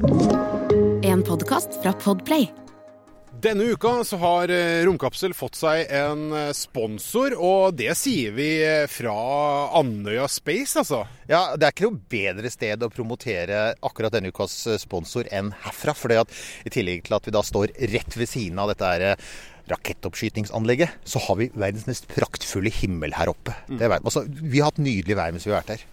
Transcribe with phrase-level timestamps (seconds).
[0.00, 2.52] En podkast fra Podplay.
[3.42, 8.48] Denne uka så har eh, Romkapsel fått seg en eh, sponsor, og det sier vi
[8.64, 9.12] eh, fra
[9.76, 11.02] Andøya Space, altså.
[11.28, 15.92] Ja, Det er ikke noe bedre sted å promotere akkurat denne ukas sponsor enn herfra.
[15.96, 19.06] For i tillegg til at vi da står rett ved siden av dette her
[19.72, 23.54] rakettoppskytingsanlegget, så har vi verdens mest praktfulle himmel her oppe.
[24.00, 25.84] Altså, vi har hatt nydelig vær mens vi har vært her.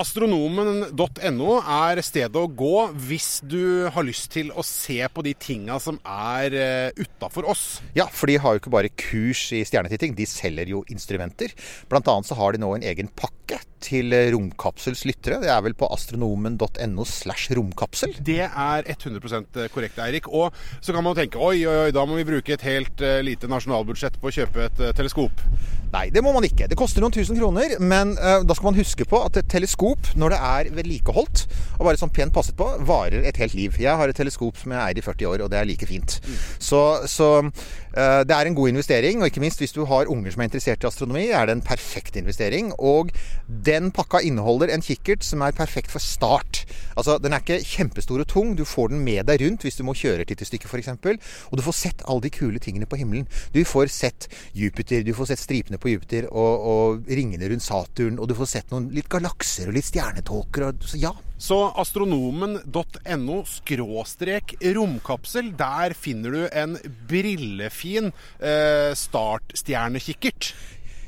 [0.00, 2.74] Astronomen.no er stedet å gå
[3.08, 7.64] hvis du har lyst til å se på de tinga som er uh, utafor oss.
[7.96, 11.54] Ja, for de har jo ikke bare kurs i stjernetitting, de selger jo instrumenter.
[11.90, 15.40] Blant annet så har de nå en egen pakke til Romkapsels lyttere.
[15.42, 18.14] Det er vel på astronomen.no slash romkapsel.
[18.26, 20.28] Det er 100% korrekt, Eirik.
[20.28, 23.20] Og så kan man tenke oi, oi, oi, da må vi bruke et helt uh,
[23.24, 25.44] lite nasjonalbudsjett på å kjøpe et uh, teleskop.
[25.90, 26.68] Nei, det må man ikke.
[26.70, 30.12] Det koster noen tusen kroner, men uh, da skal man huske på at et teleskop,
[30.20, 31.44] når det er vedlikeholdt
[31.80, 33.78] og bare sånn pent passet på, varer et helt liv.
[33.80, 36.18] Jeg har et teleskop som jeg eier i 40 år, og det er like fint.
[36.26, 36.38] Mm.
[36.60, 37.30] Så, så
[37.90, 40.84] det er en god investering, og ikke minst hvis du har unger som er interessert
[40.84, 42.70] i astronomi, er det en perfekt investering.
[42.78, 43.10] Og
[43.66, 46.64] den pakka inneholder en kikkert som er perfekt for start.
[46.96, 48.54] Altså, Den er ikke kjempestor og tung.
[48.58, 50.88] Du får den med deg rundt hvis du må kjøre et lite stykke f.eks.
[51.50, 53.26] Og du får sett alle de kule tingene på himmelen.
[53.54, 58.20] Du får sett Jupiter, du får sett stripene på Jupiter og, og ringene rundt Saturn.
[58.20, 60.68] Og du får sett noen litt galakser og litt stjernetåker.
[60.68, 61.14] Og, så ja.
[61.40, 66.76] Så astronomen.no skråstrek romkapsel, der finner du en
[67.08, 68.10] brillefin
[68.44, 70.50] eh, startstjernekikkert.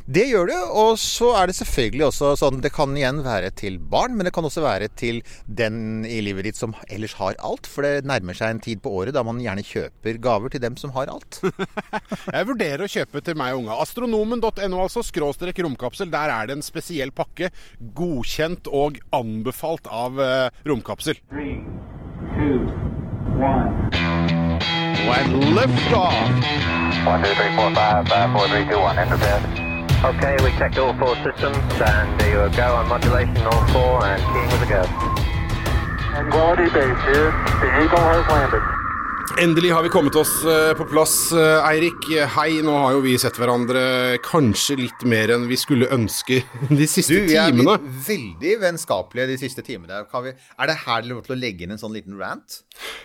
[0.06, 0.58] Det gjør det.
[0.83, 4.34] Og så er det selvfølgelig også sånn Det kan igjen være til barn, men det
[4.34, 7.69] kan også være til den i livet ditt som ellers har alt.
[7.70, 10.78] For det nærmer seg en tid på året da man gjerne kjøper gaver til dem
[10.81, 11.41] som har alt.
[12.34, 13.78] Jeg vurderer å kjøpe til meg og unga.
[13.84, 15.05] Astronomen.no, altså.
[15.06, 16.11] Skråstrek romkapsel.
[16.12, 17.53] Der er det en spesiell pakke.
[17.97, 21.19] Godkjent og anbefalt av uh, romkapsel.
[21.31, 21.61] Three,
[22.37, 22.66] two,
[23.39, 23.91] one.
[25.03, 26.14] When lift off.
[27.06, 28.98] One, two, three, four, five, five, four, three, two, one.
[28.98, 29.72] Enter bed.
[30.04, 34.50] Okay, we checked all four systems and you go on modulation all four and keying
[34.50, 34.82] with a go.
[36.32, 37.30] Quality base here.
[37.60, 38.81] The Eagle has landed.
[39.22, 42.09] Endelig har vi kommet oss eh, på plass, eh, Eirik.
[42.34, 46.41] Hei, nå har jo vi sett hverandre kanskje litt mer enn vi skulle ønske
[46.81, 47.77] de siste du, timene.
[47.78, 50.03] Du, vi er veldig vennskapelige de siste timene.
[50.27, 52.61] Vi, er det her lov til å legge inn en sånn liten rant?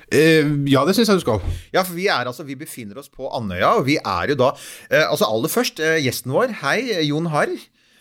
[0.09, 1.43] Eh, ja, det syns jeg du skal.
[1.75, 4.53] Ja, for vi er altså, vi befinner oss på Andøya, og vi er jo da
[4.89, 6.57] eh, Altså aller først, eh, gjesten vår.
[6.63, 7.53] Hei, Jon Harr.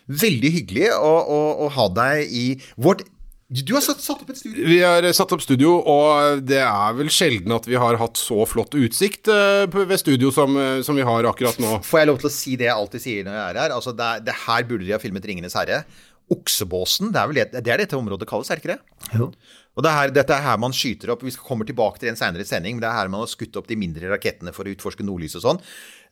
[0.06, 2.46] Veldig hyggelig å, å, å ha deg i
[2.80, 3.04] vårt
[3.46, 4.64] du har satt, satt, opp et studio?
[4.66, 8.42] Vi har satt opp studio, og det er vel sjelden at vi har hatt så
[8.50, 11.76] flott utsikt uh, ved studio som, uh, som, vi har akkurat nå.
[11.86, 13.76] Får jeg lov til å si det jeg alltid sier når jeg er her?
[13.76, 15.84] Altså, det, det her burde de ha filmet 'Ringenes herre'.
[16.26, 19.14] Oksebåsen, det er vel det, det er dette området kalles, er det ikke det?
[19.14, 19.30] Jo.
[19.76, 22.18] Og det er her, Dette er her man skyter opp Vi kommer tilbake til en
[22.18, 24.72] senere sending, men det er her man har skutt opp de mindre rakettene for å
[24.72, 25.62] utforske nordlys og sånn.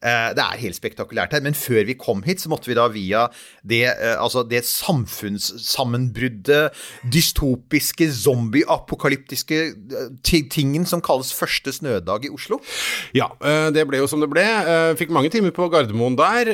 [0.05, 1.43] Eh, det er helt spektakulært her.
[1.44, 3.27] Men før vi kom hit, så måtte vi da via
[3.65, 6.72] det, eh, altså det samfunnssammenbruddet,
[7.12, 10.09] dystopiske, zombie-apokalyptiske eh,
[10.50, 12.59] tingen som kalles første snødag i Oslo.
[13.16, 13.28] Ja,
[13.72, 14.44] det ble jo som det ble.
[14.99, 16.50] Fikk mange timer på Gardermoen der.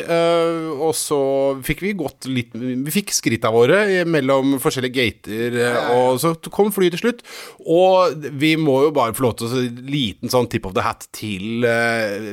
[0.77, 1.21] Og så
[1.65, 5.57] fikk vi gått litt Vi fikk skritta våre mellom forskjellige gater,
[5.95, 7.21] og så kom flyet til slutt.
[7.65, 10.85] Og vi må jo bare få lov til å en liten sånn tip of the
[10.85, 11.65] hat til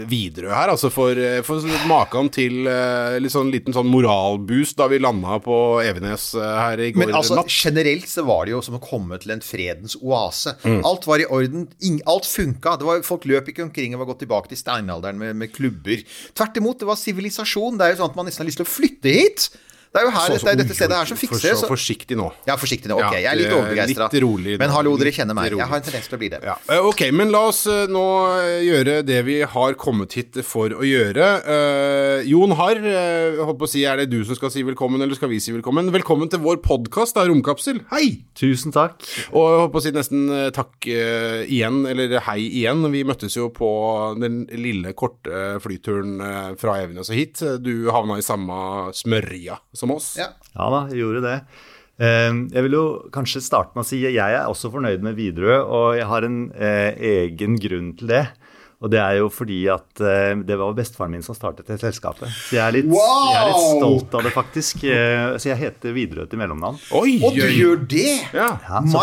[0.10, 4.78] Widerøe her, altså for for, eh, for maken til uh, litt sånn liten sånn moralboost
[4.80, 7.52] da vi landa på Evenes uh, her i går Men altså, natt.
[7.54, 10.56] generelt så var det jo som å komme til en fredens oase.
[10.66, 10.82] Mm.
[10.88, 11.68] Alt var i orden.
[12.10, 12.78] Alt funka.
[12.88, 16.04] Var, folk løp ikke omkring og var gått tilbake til steinalderen med, med klubber.
[16.38, 17.80] Tvert imot, det var sivilisasjon.
[17.80, 19.50] Det er jo sånn at man nesten har lyst til å flytte hit.
[19.88, 22.28] Det er jo her, så, så, dette stedet her som fikser for, så, Forsiktig nå.
[22.48, 22.98] Ja, forsiktig nå.
[23.00, 24.10] Ok, jeg er litt overbegeistra.
[24.60, 25.54] Men hallo, dere kjenner meg.
[25.56, 26.42] Jeg har en tendens til å bli det.
[26.46, 26.58] Ja.
[26.74, 28.04] Eh, ok, men la oss eh, nå
[28.36, 31.30] eh, gjøre det vi har kommet hit for å gjøre.
[31.48, 35.02] Uh, Jon Harr, uh, holdt på å si, er det du som skal si velkommen,
[35.04, 35.92] eller skal vi si velkommen?
[35.96, 37.82] Velkommen til vår podkast, Romkapsel.
[37.94, 38.20] Hei!
[38.38, 39.00] Tusen takk.
[39.32, 42.84] Og jeg holdt på å si nesten takk uh, igjen, eller hei igjen.
[42.92, 43.72] Vi møttes jo på
[44.20, 46.20] den lille, korte flyturen
[46.60, 47.42] fra Evenes og hit.
[47.64, 50.16] Du havna i samme smørja som oss.
[50.20, 51.38] Ja, ja da, jeg gjorde det.
[51.98, 55.18] Ehm, jeg vil jo kanskje starte med å si at jeg er også fornøyd med
[55.18, 58.26] Widerøe, og jeg har en eh, egen grunn til det.
[58.78, 62.30] Og det er jo fordi at eh, det var bestefaren min som startet det selskapet.
[62.30, 63.24] Så jeg er litt, Wow!
[63.34, 64.84] jeg er litt stolt av det, faktisk.
[64.86, 66.78] Eh, Så jeg heter Widerøe til mellomnavn.
[67.00, 68.04] Oi, Og du gjør det!
[68.38, 68.52] Ja.
[68.68, 69.02] Ja, så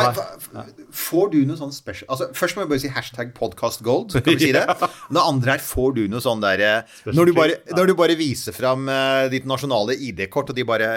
[0.54, 0.62] My,
[0.94, 4.14] får du noe sånn special altså, Først må jeg bare si hashtag podcastgold.
[4.14, 4.62] Kan vi si det?
[5.14, 8.14] Det andre er får du noe sånn der eh, når, du bare, når du bare
[8.18, 8.86] viser fram
[9.34, 10.92] ditt nasjonale ID-kort, og de bare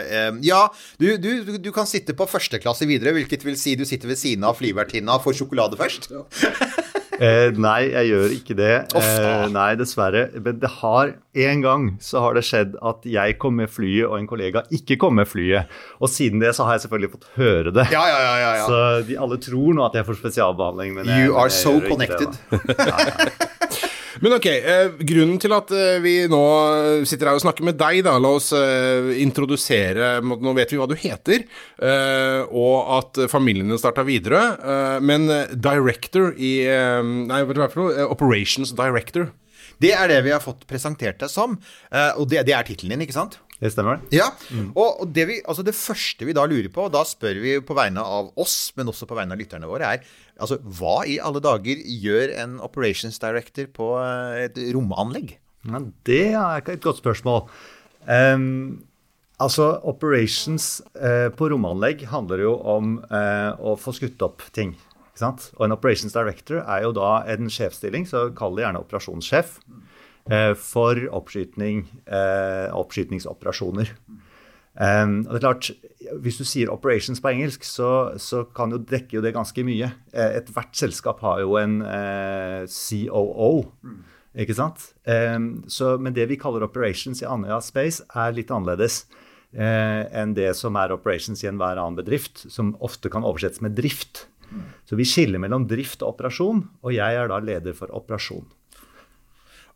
[0.46, 0.68] Ja,
[1.02, 4.46] du, du, du- kan sitte på førsteklasse videre, hvilket vil si du sitter ved siden
[4.48, 6.10] av flyvertinna og får sjokolade først.
[7.18, 8.74] Eh, nei, jeg gjør ikke det.
[8.98, 10.28] Eh, nei, dessverre.
[10.44, 14.18] Men det har en gang så har det skjedd at jeg kom med flyet, og
[14.20, 15.72] en kollega ikke kom med flyet.
[16.02, 17.88] Og siden det så har jeg selvfølgelig fått høre det.
[17.94, 18.36] Ja, ja, ja.
[18.44, 18.66] ja, ja.
[18.70, 20.98] Så de alle tror nå at jeg får spesialbehandling.
[21.00, 22.42] Men jeg, You are jeg so gjør ikke connected.
[22.52, 23.54] Det, da.
[24.24, 26.42] Men ok, eh, grunnen til at eh, vi nå
[27.08, 30.88] sitter her og snakker med deg, da, la oss eh, introdusere Nå vet vi hva
[30.90, 31.46] du heter,
[32.48, 34.42] og at familien din starta videre.
[34.58, 39.30] Eh, men director i Nei, hva er det Operations director.
[39.82, 41.58] Det er det vi har fått presentert deg som,
[42.18, 43.38] og det, det er tittelen din, ikke sant?
[43.58, 44.04] Det stemmer?
[44.14, 44.28] Ja,
[44.78, 47.56] og og det, vi, altså det første vi da lurer på, og da spør vi
[47.66, 50.06] på vegne av oss, men også på vegne av lytterne våre, er
[50.38, 55.38] altså hva i alle dager gjør en operations director på eh, et romanlegg?
[55.68, 57.48] Ja, det er et godt spørsmål.
[58.08, 58.86] Um,
[59.42, 64.78] altså, operations uh, på romanlegg handler jo om uh, å få skutt opp ting.
[65.18, 69.56] Og en operations director er jo da en sjefsstilling, så kall det gjerne operasjonssjef,
[70.60, 73.94] for oppskytning, eh, oppskytningsoperasjoner.
[74.78, 75.72] Um, og det er klart,
[76.22, 79.92] Hvis du sier 'operations' på engelsk, så, så kan jo dekke jo det ganske mye.
[80.14, 83.72] Eh, Ethvert selskap har jo en eh, COO,
[84.38, 84.94] ikke sant?
[85.04, 89.06] Um, så, men det vi kaller 'operations' i Andøya Space, er litt annerledes
[89.52, 93.76] eh, enn det som er 'operations' i enhver annen bedrift, som ofte kan oversettes med
[93.76, 94.28] drift.
[94.86, 98.46] Så vi skiller mellom drift og operasjon, og jeg er da leder for operasjon.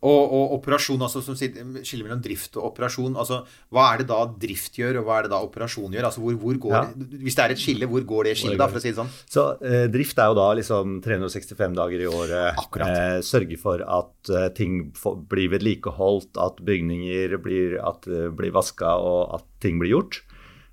[0.01, 4.23] Og, og operasjon, altså som skiller mellom drift og operasjon, altså hva er det da
[4.41, 6.07] drift gjør, og hva er det da operasjon gjør?
[6.07, 6.81] Altså hvor, hvor går, Ja.
[7.21, 9.11] Hvis det er et skille, hvor går det skillet, da, for å si det sånn?
[9.29, 12.57] Så eh, drift er jo da liksom 365 dager i året.
[12.63, 12.89] Akkurat.
[12.89, 18.57] Eh, sørge for at eh, ting får, blir vedlikeholdt, at bygninger blir, at, eh, blir
[18.57, 20.23] vaska og at ting blir gjort.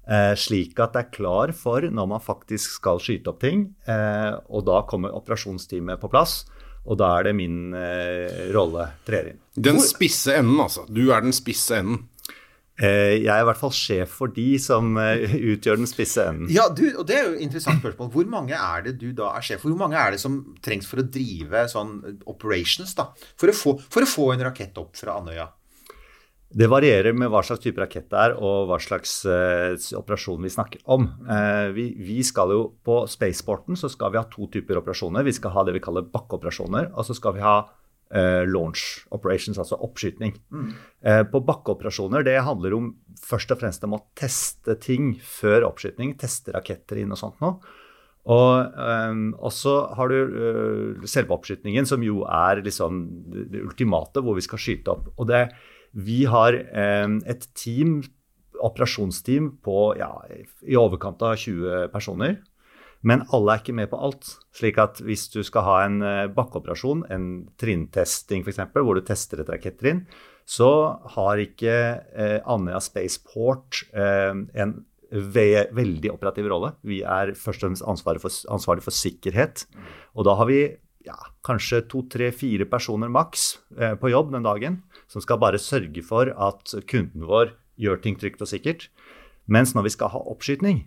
[0.09, 3.75] Eh, slik at det er klar for når man faktisk skal skyte opp ting.
[3.85, 6.47] Eh, og da kommer operasjonsteamet på plass.
[6.89, 9.43] Og da er det min eh, rolle trer inn.
[9.59, 10.87] Den spisse enden, altså.
[10.89, 12.07] Du er den spisse enden.
[12.79, 16.47] Eh, jeg er i hvert fall sjef for de som eh, utgjør den spisse enden.
[16.55, 18.13] Ja, du, og det er jo et interessant spørsmål.
[18.15, 19.75] Hvor mange er det du da er sjef for?
[19.75, 21.97] Hvor mange er det som trengs for å drive sånn
[22.31, 23.11] operations, da?
[23.41, 25.49] For å få, for å få en rakett opp fra Andøya?
[26.49, 30.53] Det varierer med hva slags type rakett det er, og hva slags uh, operasjon vi
[30.53, 31.05] snakker om.
[31.29, 35.27] Uh, vi, vi skal jo På spaceporten så skal vi ha to typer operasjoner.
[35.29, 39.61] Vi skal ha det vi kaller bakkeoperasjoner, og så skal vi ha uh, launch operations,
[39.61, 40.39] altså oppskytning.
[41.05, 42.89] Eh, på bakkeoperasjoner det handler om
[43.21, 46.17] først og fremst om å teste ting før oppskytning.
[46.21, 47.61] Teste raketter inn og sånt noe.
[48.29, 52.99] Og, så har du selve oppskytningen, som jo er liksom
[53.33, 55.07] det, det ultimate, hvor vi skal skyte opp.
[55.17, 55.47] Og det,
[55.93, 58.01] vi har um, et team,
[58.59, 60.11] operasjonsteam på ja,
[60.67, 62.41] i overkant av 20 personer.
[63.07, 64.33] Men alle er ikke med på alt.
[64.59, 67.29] slik at hvis du skal ha en eh, bakkeoperasjon, en
[67.61, 70.03] trinntesting f.eks., hvor du tester et rakettrinn,
[70.49, 70.71] så
[71.15, 71.77] har ikke
[72.11, 74.75] eh, Andøya Spaceport eh, en
[75.09, 76.75] ve veldig operativ rolle.
[76.85, 79.65] Vi er først og fremst ansvarlig for, ansvarlig for sikkerhet.
[80.19, 80.61] Og da har vi
[81.07, 85.61] ja, kanskje to, tre, fire personer maks eh, på jobb den dagen, som skal bare
[85.61, 88.89] sørge for at kunden vår gjør ting trygt og sikkert.
[89.49, 90.85] Mens når vi skal ha oppskytning,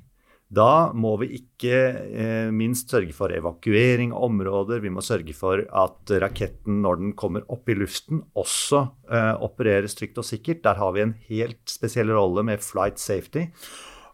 [0.51, 1.75] da må vi ikke
[2.11, 4.81] eh, minst sørge for evakuering av områder.
[4.83, 9.95] Vi må sørge for at raketten, når den kommer opp i luften, også eh, opereres
[9.95, 10.59] trygt og sikkert.
[10.65, 13.47] Der har vi en helt spesiell rolle med flight safety.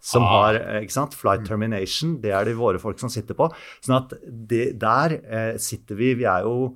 [0.08, 2.20] Som har eh, ikke sant, flight termination.
[2.22, 3.50] Det er det våre folk som sitter på.
[3.82, 6.14] Sånn at det, der eh, sitter vi.
[6.22, 6.76] Vi er jo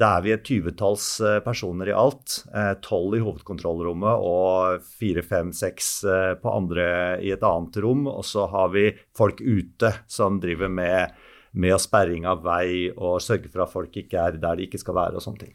[0.00, 2.38] da er vi et tyvetalls eh, personer i alt.
[2.84, 6.86] Tolv i hovedkontrollrommet og fire, fem, seks eh, på andre
[7.22, 8.06] i et annet rom.
[8.10, 11.12] Og så har vi folk ute som driver med,
[11.52, 14.80] med å sperring av vei og sørge for at folk ikke er der de ikke
[14.80, 15.52] skal være og sånne ting.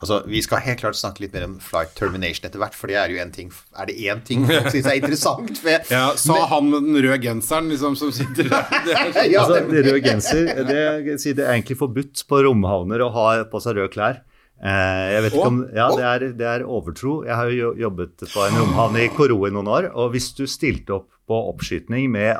[0.00, 2.98] Altså, Vi skal helt klart snakke litt mer om flight termination etter hvert, for det
[2.98, 5.62] er jo en ting Er det én ting folk syns er interessant?
[5.62, 8.70] Ved, Ja, Sa han med den røde genseren liksom, som sitter der.
[8.86, 9.30] Det er sånn.
[9.30, 13.62] ja, altså, det, røde genser, det, det er egentlig forbudt på romhavner å ha på
[13.62, 14.22] seg røde klær.
[14.56, 17.18] Eh, jeg vet ikke om, ja, det er, det er overtro.
[17.26, 19.90] Jeg har jo jobbet på en romhavn i Koro i noen år.
[19.94, 22.32] Og hvis du stilte opp på oppskytning med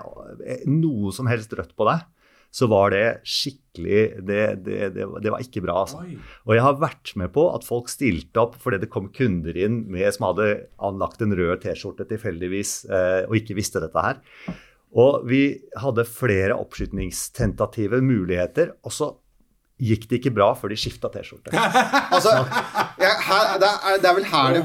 [0.47, 2.07] eh, noe som helst rødt på deg,
[2.57, 3.65] så var det skikkelig
[4.25, 6.01] Det, det, det, det var ikke bra, altså.
[6.49, 9.83] Og jeg har vært med på at folk stilte opp fordi det kom kunder inn
[9.93, 10.47] med, som hadde
[10.81, 14.23] anlagt en rød T-skjorte tilfeldigvis, eh, og ikke visste dette her.
[14.97, 15.43] Og vi
[15.77, 18.73] hadde flere oppskytningstentative muligheter.
[18.81, 19.13] og så
[19.77, 21.53] gikk det ikke bra før de skifta T-skjorte.
[22.17, 22.33] Altså,
[23.03, 23.11] ja,
[23.61, 23.69] det,
[24.01, 24.61] det er vel her det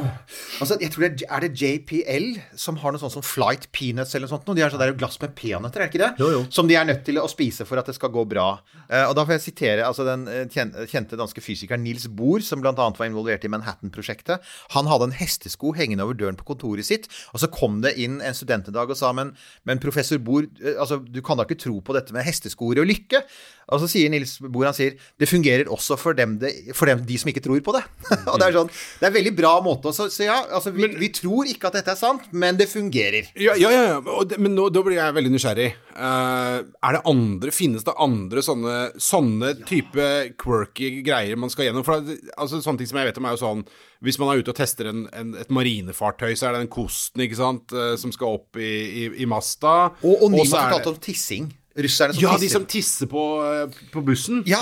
[0.62, 2.28] altså, jeg tror det er, er det JPL
[2.60, 4.48] som har noe sånt som Flight Peanuts eller noe sånt?
[4.56, 6.12] De har sånn glass med peanøtter, er det ikke det?
[6.22, 6.44] Jo, jo.
[6.54, 8.48] Som de er nødt til å spise for at det skal gå bra.
[8.88, 10.46] Eh, og da får jeg sitere altså, den eh,
[10.92, 12.74] kjente danske fysikeren Nils Bohr, som bl.a.
[12.76, 14.46] var involvert i Manhattan-prosjektet.
[14.78, 18.20] Han hadde en hestesko hengende over døren på kontoret sitt, og så kom det inn
[18.24, 19.34] en student en dag og sa men,
[19.68, 22.90] men professor Bohr, eh, altså, du kan da ikke tro på dette med hesteskoer og
[22.92, 23.26] lykke?
[23.72, 27.04] Og så sier Nils Bohr han sier, det fungerer også for, dem det, for dem,
[27.08, 27.84] de som ikke tror på det.
[28.32, 30.74] og Det er sånn, det er en veldig bra måte å så, så ja, altså,
[30.76, 33.32] vi, vi tror ikke at dette er sant, men det fungerer.
[33.40, 34.02] Ja, ja, ja.
[34.28, 35.70] Det, men nå, da blir jeg veldig nysgjerrig.
[35.92, 40.06] Uh, er det andre, Finnes det andre sånne, sånne type
[40.40, 41.86] quirky greier man skal gjennom?
[41.88, 43.64] For altså, Sånne ting som jeg vet om, er jo sånn
[44.06, 47.26] Hvis man er ute og tester en, en, et marinefartøy, så er det den kosten
[47.26, 48.72] ikke sant, eh, som skal opp i,
[49.04, 49.92] i, i masta.
[50.02, 51.52] Og, og er fortalte om tissing.
[51.72, 54.42] Russerne som ja, de som tisser på, eh, på bussen.
[54.46, 54.60] Ja.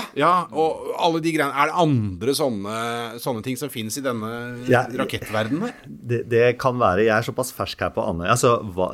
[0.54, 2.74] Og alle de greiene Er det andre sånne,
[3.18, 4.30] sånne ting som finnes i denne
[4.70, 4.84] Ja.
[4.86, 5.72] rakettverdenen?
[5.88, 8.30] Det, det kan være Jeg er såpass fersk her på Andøya.
[8.36, 8.52] Altså,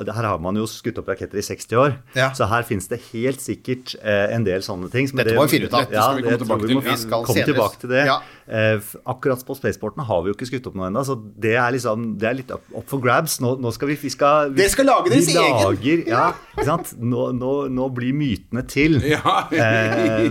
[0.09, 1.99] her har man jo skutt opp raketter i 60 år.
[2.17, 2.31] Ja.
[2.33, 5.07] Så her finnes det helt sikkert eh, en del sånne ting.
[5.13, 5.85] Dette må vi finne ut av.
[5.91, 6.81] Det Ja, skal vi det komme tilbake til.
[6.89, 7.53] Vi skal komme senere.
[7.53, 8.07] tilbake til det.
[8.49, 8.75] Ja.
[8.77, 11.73] Eh, akkurat på Spaceporten har vi jo ikke skutt opp noe ennå, så det er
[11.75, 13.41] liksom Det er litt up, up for grabs.
[13.43, 15.57] Nå, nå skal vi, vi skal, vi, Dere skal lage deres egen.
[15.65, 16.93] Lager, ja, ikke sant?
[17.03, 19.01] Nå, nå, nå blir mytene til.
[19.17, 19.47] Ja.
[19.51, 20.31] Eh,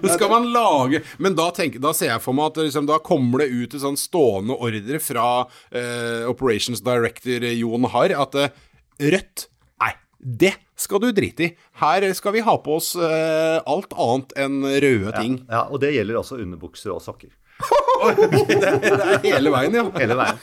[0.00, 2.98] Det skal man lage Men da, tenker, da ser jeg for meg at liksom, da
[3.02, 5.26] kommer det ut en sånn stående ordre fra
[5.70, 8.52] eh, Operations Director Jon Harr at eh,
[9.14, 9.46] rødt
[10.20, 11.50] det skal du drite i.
[11.80, 15.38] Her skal vi ha på oss eh, alt annet enn røde ting.
[15.48, 17.32] ja, og det gjelder altså underbukser og sokker.
[18.00, 19.82] Det er hele veien, ja.
[20.00, 20.38] Hele veien.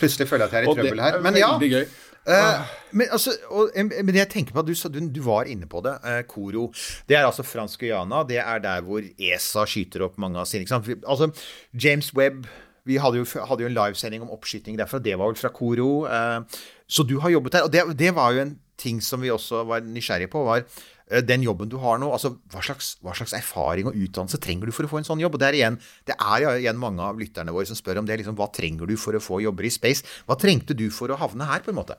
[0.00, 1.18] Plutselig føler jeg at jeg er i Og trøbbel her.
[1.18, 1.50] er Men ja.
[1.60, 1.84] gøy.
[2.26, 5.82] Uh, men, altså, og, men jeg tenker på at du, du, du var inne på
[5.84, 5.94] det.
[6.02, 6.70] Uh, Koro.
[7.06, 8.24] Det er altså fransk Guyana.
[8.26, 10.66] Det er der hvor ESA skyter opp mange av sine.
[11.06, 11.30] Altså,
[11.70, 12.48] James Webb
[12.86, 15.00] vi hadde jo, hadde jo en livesending om oppskyting derfra.
[15.02, 15.90] Det var vel fra Koro.
[16.06, 17.66] Eh, så du har jobbet der.
[17.66, 21.22] Og det, det var jo en ting som vi også var nysgjerrige på, var eh,
[21.24, 22.10] den jobben du har nå.
[22.12, 25.22] altså hva slags, hva slags erfaring og utdannelse trenger du for å få en sånn
[25.24, 25.38] jobb?
[25.38, 28.20] Og Det er igjen, det er igjen mange av lytterne våre som spør om det.
[28.20, 30.06] liksom, Hva trenger du for å få jobber i space?
[30.28, 31.98] Hva trengte du for å havne her, på en måte?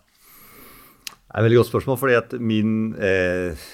[1.08, 2.72] Det er et veldig godt spørsmål, fordi at min
[3.03, 3.67] eh,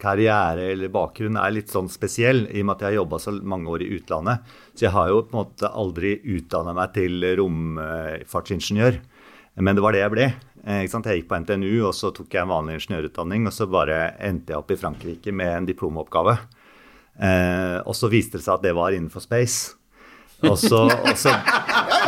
[0.00, 3.34] karriere eller bakgrunn er litt sånn spesiell, i og med at jeg har jobba så
[3.54, 4.54] mange år i utlandet.
[4.74, 9.00] Så jeg har jo på en måte aldri utdanna meg til romfartsingeniør.
[9.60, 10.30] Men det var det jeg ble.
[10.64, 10.82] Eh?
[10.86, 14.54] Jeg gikk på NTNU, og så tok jeg en vanlig ingeniørutdanning, og så bare endte
[14.54, 16.38] jeg opp i Frankrike med en diplomoppgave.
[17.20, 19.76] Eh, og så viste det seg at det var innenfor space.
[20.42, 21.34] Og så, og så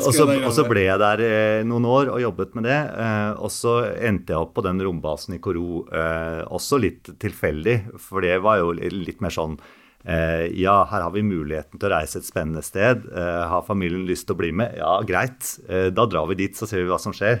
[0.00, 2.78] og så, og så ble jeg der eh, noen år og jobbet med det.
[3.02, 7.76] Eh, og så endte jeg opp på den rombasen i Koro, eh, også litt tilfeldig.
[8.02, 9.58] For det var jo litt mer sånn
[10.06, 13.08] Ja, her har vi muligheten til å reise et spennende sted.
[13.50, 14.76] Har familien lyst til å bli med?
[14.78, 15.48] Ja, greit.
[15.66, 17.40] Da drar vi dit, så ser vi hva som skjer.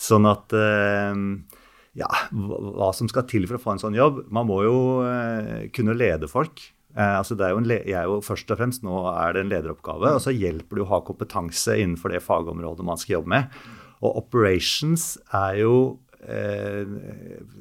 [0.00, 0.54] Sånn at
[1.92, 4.22] ja, hva som skal til for å få en sånn jobb.
[4.32, 4.78] Man må jo
[5.76, 6.64] kunne lede folk.
[6.94, 9.44] Eh, altså det er jo en jeg er jo først og fremst Nå er det
[9.44, 13.34] en lederoppgave, og så hjelper det å ha kompetanse innenfor det fagområdet man skal jobbe
[13.34, 13.60] med.
[14.04, 15.76] Og operations er jo
[16.22, 16.84] eh,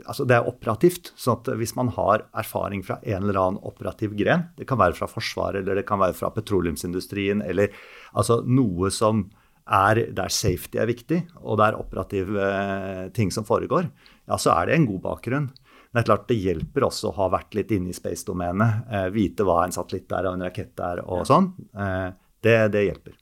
[0.05, 1.13] altså det er operativt.
[1.17, 4.97] sånn at hvis man har erfaring fra en eller annen operativ gren, det kan være
[4.97, 7.73] fra Forsvaret eller det kan være fra petroleumsindustrien, eller
[8.13, 9.29] altså noe som
[9.63, 13.87] er der safety er viktig, og det er operative eh, ting som foregår,
[14.27, 15.47] ja, så er det en god bakgrunn.
[15.93, 18.88] Men det er klart det hjelper også å ha vært litt inne i space-domenet.
[18.89, 21.51] Eh, vite hva en satellitt er og en rakett er og sånn.
[21.77, 22.09] Eh,
[22.43, 23.13] det, det hjelper.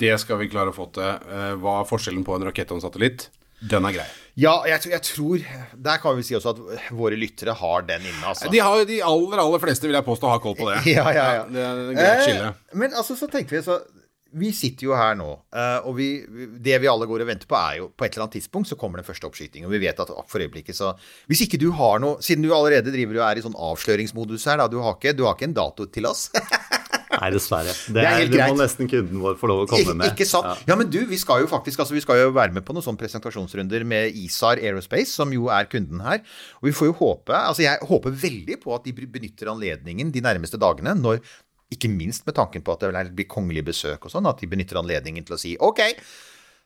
[0.00, 1.04] Det skal vi klare å få til.
[1.06, 3.28] Eh, Hva er forskjellen på en rakett og en satellitt?
[3.70, 4.06] Den er grei.
[4.36, 5.44] Ja, jeg, tror- jeg tror
[5.86, 8.50] Der kan vi si også at våre lyttere har den inne, altså.
[8.52, 10.82] De, har, de aller aller fleste vil jeg påstå har koll på det.
[10.96, 11.44] Ja, ja, ja.
[11.48, 12.50] Det er et greit skille.
[12.52, 13.78] Eh, men altså, så tenkte vi så
[14.36, 16.08] Vi sitter jo her nå, eh, og vi,
[16.60, 18.76] det vi alle går og venter på, er jo på et eller annet tidspunkt så
[18.76, 19.68] kommer den første oppskytingen.
[19.70, 20.92] Og vi vet at for øyeblikket så
[21.30, 24.58] Hvis ikke du har noe Siden du allerede driver og er i sånn avsløringsmodus her,
[24.60, 24.66] da.
[24.68, 26.26] Du har ikke, du har ikke en dato til oss?
[27.16, 27.72] Nei, dessverre.
[27.72, 28.50] Det, Det er helt det greit.
[28.52, 30.10] må nesten kunden vår få lov å komme med.
[30.12, 30.50] ikke sant?
[30.66, 30.72] Ja.
[30.74, 30.76] Ja.
[30.76, 33.00] men du, vi skal jo faktisk altså, vi skal jo være med på noen sånne
[33.00, 36.20] presentasjonsrunder med ISAR Aerospace, som jo er kunden her.
[36.60, 40.24] Og vi får jo håpe Altså, jeg håper veldig på at de benytter anledningen de
[40.28, 41.22] nærmeste dagene, når
[41.72, 44.78] ikke minst med tanken på at det blir kongelig besøk og sånn, at de benytter
[44.80, 45.82] anledningen til å si OK,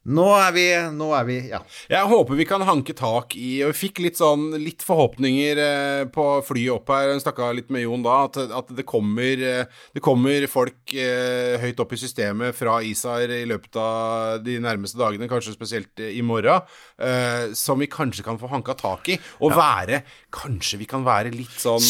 [0.09, 0.63] Nå er vi,
[0.97, 1.59] nå er vi Ja.
[1.91, 6.05] Jeg håper vi kan hanke tak i og Vi fikk litt sånn litt forhåpninger eh,
[6.09, 7.11] på flyet opp her.
[7.11, 11.61] Jeg snakka litt med Jon da, at, at det, kommer, eh, det kommer folk eh,
[11.61, 16.25] høyt opp i systemet fra ISAR i løpet av de nærmeste dagene, kanskje spesielt i
[16.25, 16.65] morgen,
[16.97, 19.21] eh, som vi kanskje kan få hanka tak i.
[19.45, 20.01] Og være
[20.33, 21.85] Kanskje vi kan være litt sånn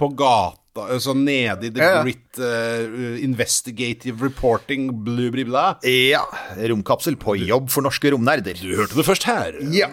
[0.00, 5.76] på gata Sånn nede i the Ja, grit uh, investigative reporting, blu, bli, bla.
[5.86, 6.24] Ja.
[6.58, 8.58] Romkapsel på jobb for norske romnerder.
[8.58, 9.54] Du hørte det først her.
[9.70, 9.92] Ja.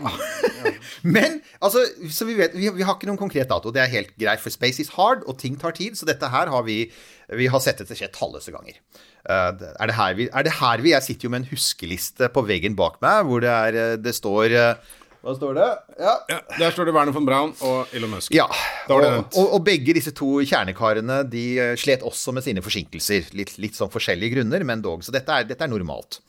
[1.05, 3.69] Men altså, så vi vet, vi, vi har ikke noen konkret dato.
[3.73, 5.99] Det er helt greit, for space is hard, og ting tar tid.
[5.99, 6.83] Så dette her har vi
[7.31, 8.81] Vi har sett dette skje talløse ganger.
[9.21, 12.25] Uh, er, det her vi, er det her vi Jeg sitter jo med en huskeliste
[12.33, 15.67] på veggen bak meg, hvor det er eh, Det står eh, Hva står det?
[16.01, 16.13] Ja.
[16.31, 18.33] Ja, der står det Werner von Braun og Elon Musk.
[18.33, 18.47] Ja,
[18.87, 22.45] Da var det og, og, og begge disse to kjernekarene de eh, slet også med
[22.45, 23.29] sine forsinkelser.
[23.37, 25.05] Litt, litt sånn forskjellige grunner, men dog.
[25.05, 26.21] Så dette er, dette er normalt.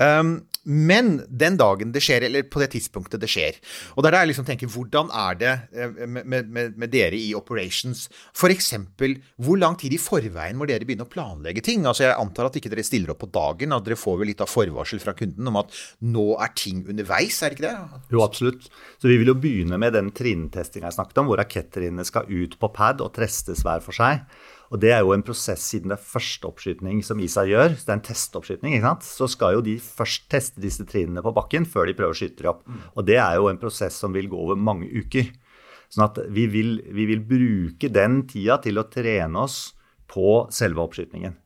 [0.00, 3.56] Um, men den dagen det skjer, eller på det tidspunktet det skjer
[3.96, 7.18] Og det er der jeg liksom tenker, hvordan er det eh, med, med, med dere
[7.18, 8.04] i operations?
[8.30, 8.72] F.eks.
[9.42, 11.86] hvor lang tid i forveien må dere begynne å planlegge ting?
[11.88, 14.44] Altså Jeg antar at ikke dere stiller opp på dagen, at dere får vel litt
[14.44, 15.74] av forvarsel fra kunden om at
[16.06, 18.00] nå er ting underveis, er det ikke det?
[18.14, 18.70] Jo, absolutt.
[19.02, 22.58] Så vi vil jo begynne med den trinntestinga jeg snakket om, hvor rakettrinnene skal ut
[22.60, 24.22] på pad og testes hver for seg.
[24.72, 27.74] Og det er jo en prosess siden det er første oppskytning som ISA gjør.
[27.76, 29.04] Så det er en testoppskytning, ikke sant.
[29.04, 32.40] Så skal jo de først teste disse trinnene på bakken før de prøver å skyte
[32.40, 32.64] dem opp.
[32.96, 35.28] Og det er jo en prosess som vil gå over mange uker.
[35.92, 39.74] Sånn at vi vil, vi vil bruke den tida til å trene oss
[40.08, 41.36] på selve oppskytingen.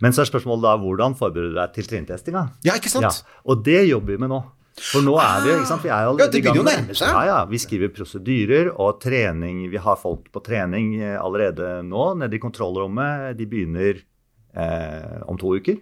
[0.00, 2.46] Men så er spørsmålet da hvordan forbereder du deg til trinntestinga?
[2.64, 3.04] Ja, ikke sant?
[3.04, 4.40] Ja, og det jobber vi med nå.
[4.78, 5.82] For nå er vi jo, ikke sant?
[5.84, 7.10] Vi er jo Ja, det begynner jo å nærme seg.
[7.12, 7.38] Ja, ja.
[7.50, 9.64] Vi skriver prosedyrer og trening.
[9.72, 13.34] Vi har folk på trening eh, allerede nå nede i kontrollrommet.
[13.38, 15.80] De begynner eh, om to uker.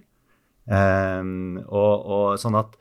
[0.69, 1.23] Eh,
[1.69, 2.75] og, og sånn at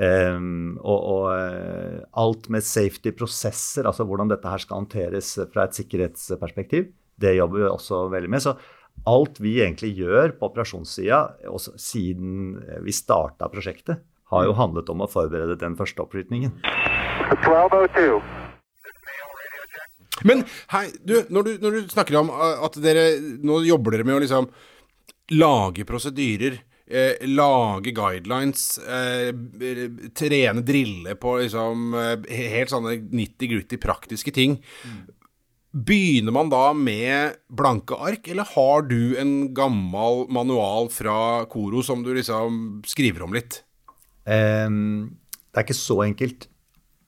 [0.00, 5.78] eh, og, og eh, alt med safety-prosesser, altså hvordan dette her skal håndteres fra et
[5.78, 8.44] sikkerhetsperspektiv, det jobber vi også veldig med.
[8.46, 8.54] Så
[9.08, 11.20] alt vi egentlig gjør på operasjonssida,
[11.78, 14.00] siden vi starta prosjektet,
[14.32, 16.54] har jo handlet om å forberede den første opprytningen.
[17.28, 18.20] 1202.
[20.26, 20.42] Men
[20.72, 24.18] hei, du, når du, når du snakker om uh, at dere nå jobber dere med
[24.18, 24.48] å liksom
[25.36, 26.56] lage prosedyrer,
[26.88, 29.28] eh, lage guidelines, eh,
[30.16, 34.58] trene, drille på liksom eh, helt sånne nitty-gritty praktiske ting.
[35.68, 42.02] Begynner man da med blanke ark, eller har du en gammel manual fra Koro som
[42.02, 43.62] du liksom skriver om litt?
[44.28, 46.48] Ehm, det er ikke så enkelt.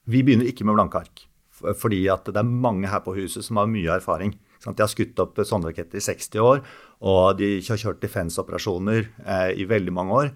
[0.09, 1.27] Vi begynner ikke med blanke ark.
[1.61, 4.33] Fordi det er mange her på huset som har mye erfaring.
[4.61, 6.59] De har skutt opp sånne raketter i 60 år,
[7.01, 10.31] og de har kjørt defense-operasjoner eh, i veldig mange år.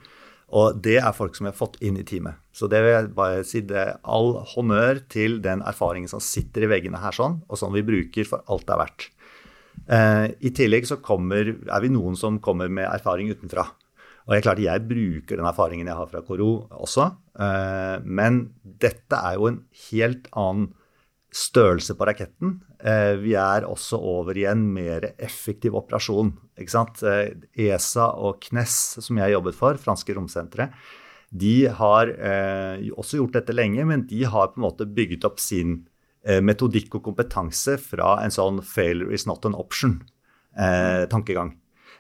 [0.56, 2.38] Og det er folk som vi har fått inn i teamet.
[2.54, 6.65] Så det vil jeg bare si det er all honnør til den erfaringen som sitter
[6.65, 9.08] i veggene her sånn, og som vi bruker for alt det er verdt.
[9.86, 13.67] Eh, I tillegg så kommer, er vi noen som kommer med erfaring utenfra.
[14.25, 19.19] Og jeg, klart, jeg bruker den erfaringen jeg har fra Koro også, eh, men dette
[19.19, 19.61] er jo en
[19.91, 20.71] helt annen
[21.35, 22.55] størrelse på raketten.
[22.79, 26.31] Eh, vi er også over i en mer effektiv operasjon.
[26.71, 27.03] Sant?
[27.05, 27.35] Eh,
[27.67, 30.73] ESA og KNES, som jeg jobbet for, franske romsenteret,
[31.35, 32.07] de har
[32.95, 35.81] også gjort dette lenge, men de har på en måte bygget opp sin
[36.23, 41.51] metodikk og kompetanse fra en sånn 'failure is not an option'-tankegang.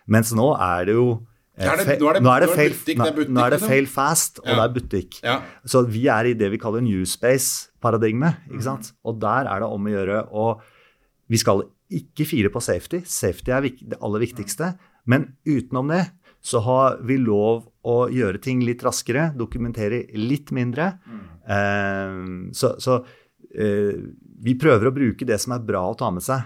[0.07, 1.25] Mens nå er det jo
[1.57, 3.45] er det- nå er det- nå er det nå er det fail- butikk, butikk, nå
[3.45, 3.69] er det liksom.
[3.69, 4.55] fail fast, og Ja.
[4.55, 5.21] det er butikk.
[5.23, 5.41] Ja.
[5.65, 8.35] Så vi er i det vi kaller new space-paradigme.
[8.51, 8.91] ikke sant?
[9.05, 10.61] Og der er det om å gjøre å
[11.27, 12.99] Vi skal ikke fire på safety.
[13.03, 14.77] Safety er det aller viktigste.
[15.07, 16.11] Men utenom det
[16.43, 20.99] så har vi lov å gjøre ting litt raskere, dokumentere litt mindre.
[21.47, 23.03] Eh, så så
[23.57, 23.95] eh,
[24.43, 26.43] vi prøver å bruke det som er bra å ta med seg.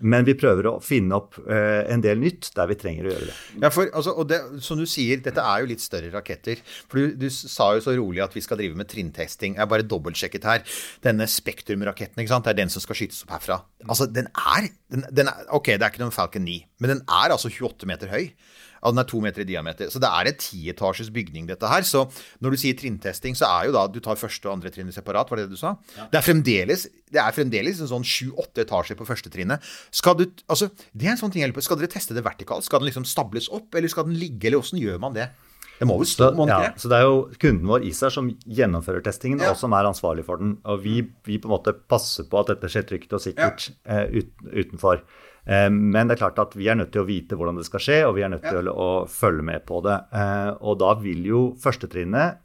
[0.00, 3.28] Men vi prøver å finne opp eh, en del nytt der vi trenger å gjøre
[3.30, 3.36] det.
[3.64, 6.62] Ja, for, altså, og det, som du sier, dette er jo litt større raketter.
[6.86, 9.56] For du, du sa jo så rolig at vi skal drive med trinntesting.
[9.56, 10.78] Jeg har bare dobbeltsjekket her.
[11.04, 12.46] Denne Spektrum-raketten, ikke sant?
[12.46, 13.62] det er den som skal skytes opp herfra.
[13.88, 17.02] Altså, den er, den, den er Ok, det er ikke noen Falcon 9, men den
[17.04, 18.30] er altså 28 meter høy.
[18.78, 19.90] Ja, den er to meter i diameter.
[19.90, 21.82] Så det er en tietasjes bygning, dette her.
[21.86, 22.04] Så
[22.40, 25.30] når du sier trinntesting, så er jo da du tar første og andre trinnet separat,
[25.30, 25.74] var det det du sa?
[26.12, 29.64] Det er fremdeles det er fremdeles en sånn sju-åtte etasjer på første trinnet.
[29.94, 31.64] Skal du, altså, det er en sånn ting jeg lurer på.
[31.64, 32.66] Skal dere teste det vertikalt?
[32.66, 35.30] Skal den liksom stables opp, eller skal den ligge, eller åssen gjør man det?
[35.78, 38.10] Det må vel stå, må den ja, ikke så det er jo kunden vår ISAR
[38.10, 39.52] som gjennomfører testingen, Ja.
[39.54, 40.56] og som er ansvarlig for den.
[40.66, 44.04] Og vi, vi på en måte passer på at dette skjer trygt og sikkert eh,
[44.18, 45.04] ut, utenfor.
[45.48, 47.80] Eh, men det er klart at vi er nødt til å vite hvordan det skal
[47.84, 49.96] skje, og vi er nødt til å følge med på det.
[50.12, 52.44] Eh, og da vil jo førstetrinnet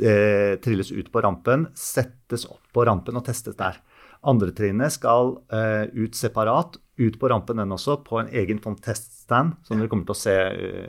[0.00, 3.80] eh, trilles ut på rampen, settes opp på rampen og testes der.
[4.22, 8.76] Andre trinnet skal eh, ut separat, ut på rampen den også, på en egen sånn
[8.84, 10.34] teststand, som dere kommer til å se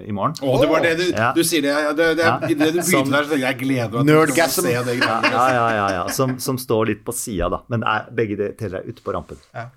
[0.05, 0.35] i morgen.
[0.45, 1.31] Å, det var det du, Ja.
[1.33, 1.73] du sier det.
[1.97, 4.75] det, Det, det, det, du begynte der, så jeg jeg gleder meg til å se
[4.85, 5.31] det greiene.
[5.33, 6.03] Ja, ja, ja, ja.
[6.13, 7.63] Som, som står litt på sida, da.
[7.73, 9.41] Men er, begge deler er ute på rampen.
[9.57, 9.71] Ja,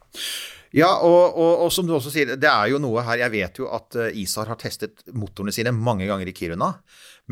[0.84, 3.68] og, og, og som du også sier, det er jo noe her Jeg vet jo
[3.72, 6.74] at eh, ISAR har testet motorene sine mange ganger i Kiruna.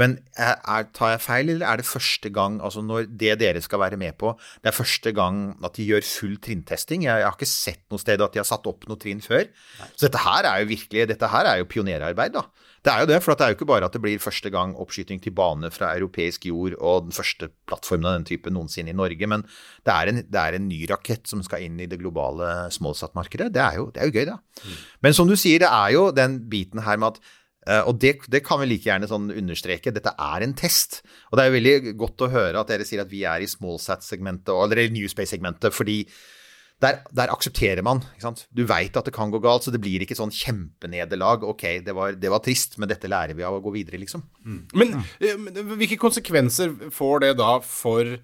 [0.00, 3.60] Men er, er, tar jeg feil, eller er det første gang altså når det dere
[3.62, 4.32] skal være med på,
[4.64, 7.04] det er første gang at de gjør full trinntesting?
[7.06, 9.44] Jeg, jeg har ikke sett noe sted at de har satt opp noe trinn før.
[9.92, 12.48] Så dette her er jo virkelig dette her er jo pionerarbeid, da.
[12.84, 14.74] Det er jo det, for det er jo ikke bare at det blir første gang
[14.80, 18.96] oppskyting til bane fra europeisk jord og den første plattformen av den type noensinne i
[18.96, 19.46] Norge, men
[19.86, 23.48] det er en, det er en ny rakett som skal inn i det globale smallsat-markedet.
[23.54, 24.36] Det, det er jo gøy, da.
[25.04, 27.32] Men som du sier, det er jo den biten her med at
[27.64, 29.88] Uh, og det, det kan vi like gjerne sånn understreke.
[29.96, 30.98] Dette er en test.
[31.30, 33.48] Og det er jo veldig godt å høre at dere sier at vi er i
[33.48, 36.02] smallsat-segmentet, eller i New Space-segmentet, fordi
[36.84, 38.02] der, der aksepterer man.
[38.14, 38.44] ikke sant?
[38.54, 41.46] Du veit at det kan gå galt, så det blir ikke sånn kjempenederlag.
[41.48, 44.24] Ok, det var, det var trist, men dette lærer vi av å gå videre, liksom.
[44.76, 45.36] Men, ja.
[45.40, 48.16] men hvilke konsekvenser får det da for,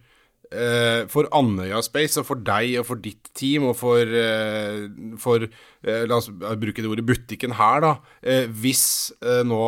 [0.50, 4.86] eh, for Andøya Space, og for deg og for ditt team, og for, uh,
[5.20, 7.92] for uh, La oss bruke det ordet butikken her, da.
[8.60, 8.84] Hvis
[9.46, 9.62] nå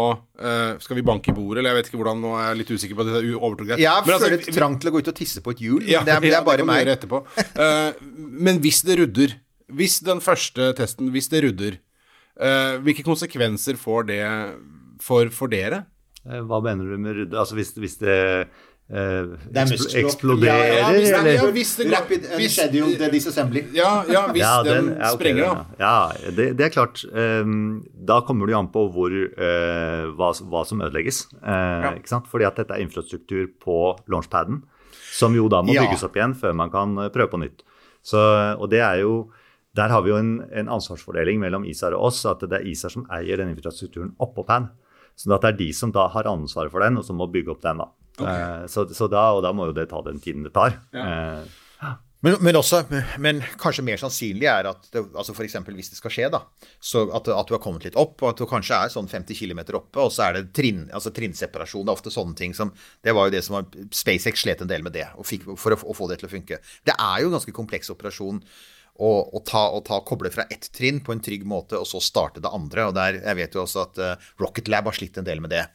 [0.83, 2.99] Skal vi banke i bordet, eller jeg vet ikke hvordan, nå er jeg litt usikker
[2.99, 3.73] på det overtok.
[3.79, 5.87] Jeg Men altså, føler et trang til å gå ut og tisse på et hjul.
[5.87, 8.03] Ja, det, er, det er bare ja, det meg.
[8.17, 9.37] men hvis det rudder,
[9.73, 11.79] hvis den første testen, hvis det rudder,
[12.83, 14.23] hvilke konsekvenser får det
[15.03, 15.85] for, for dere?
[16.23, 17.39] Hva mener du med rydde?
[17.39, 18.47] Altså hvis, hvis det Det
[18.93, 20.05] ekspl- muskelkropp.
[20.05, 21.33] eksploderer, Ja, ja, hvis eller?
[21.33, 23.63] ja, hvis det Rapid and hvis- scheduled disassembly.
[23.75, 25.67] Ja, ja hvis Ja, den, ja, ok, sprenger, den, da.
[25.79, 27.05] Ja, Ja, det, det er klart.
[27.13, 31.27] Um, da kommer det jo an på hvor, uh, hva, hva som ødelegges.
[31.43, 32.27] Eh, ikke sant?
[32.29, 34.63] Fordi at dette er infrastruktur på launchpaden,
[35.13, 35.83] som jo da må Ja.
[35.87, 37.63] bygges opp igjen før man kan eh, prøve på nytt.
[38.03, 38.19] Så,
[38.59, 39.31] og det er jo
[39.75, 42.91] Der har vi jo en, en ansvarsfordeling mellom ISAR og oss, at det er ISAR
[42.91, 44.69] som eier den infrastrukturen oppå PAN.
[45.17, 47.63] Så det er de som da har ansvaret for den, og som må bygge opp
[47.63, 47.79] den.
[47.79, 47.87] da.
[48.21, 50.81] Eh, så, så da, og da må jo det ta den tiden det tar.
[50.93, 51.43] Eh,
[52.23, 52.85] Men, men, også,
[53.19, 56.39] men kanskje mer sannsynlig er at det, altså for eksempel hvis det skal skje, da,
[56.79, 59.35] så at, at du har kommet litt opp, og at du kanskje er sånn 50
[59.35, 61.83] km oppe, og så er det trinn, altså trinnseparasjon.
[61.83, 62.71] Det er ofte sånne ting som
[63.03, 65.75] Det var jo det som var SpaceX slet en del med det, og fikk, for
[65.75, 66.61] å, å få det til å funke.
[66.87, 68.39] Det er jo en ganske kompleks operasjon.
[69.03, 71.99] Å, å, ta, å ta, koble fra ett trinn på en trygg måte, og så
[71.99, 72.87] starte det andre.
[72.87, 75.51] og der, Jeg vet jo også at uh, Rocket Lab har slitt en del med
[75.57, 75.67] det.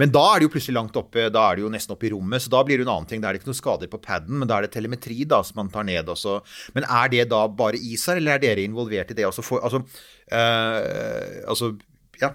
[0.00, 2.12] Men da er det jo plutselig langt oppe, da er det jo nesten oppe i
[2.12, 3.22] rommet, så da blir det en annen ting.
[3.22, 5.60] Da er det ikke noe skader på paden, men da er det telemetri da, som
[5.62, 6.38] man tar ned også.
[6.76, 9.44] Men er det da bare ISAR, eller er dere involvert i det også?
[9.46, 9.82] For, altså,
[10.28, 11.72] eh, altså,
[12.20, 12.34] ja.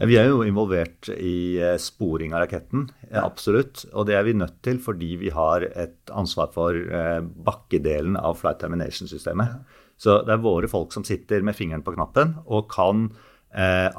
[0.00, 2.88] Ja, Vi er jo involvert i eh, sporing av raketten,
[3.20, 3.84] absolutt.
[3.92, 8.40] Og det er vi nødt til fordi vi har et ansvar for eh, bakkedelen av
[8.40, 9.60] flight termination-systemet.
[10.00, 13.29] Så det er våre folk som sitter med fingeren på knappen og kan eh,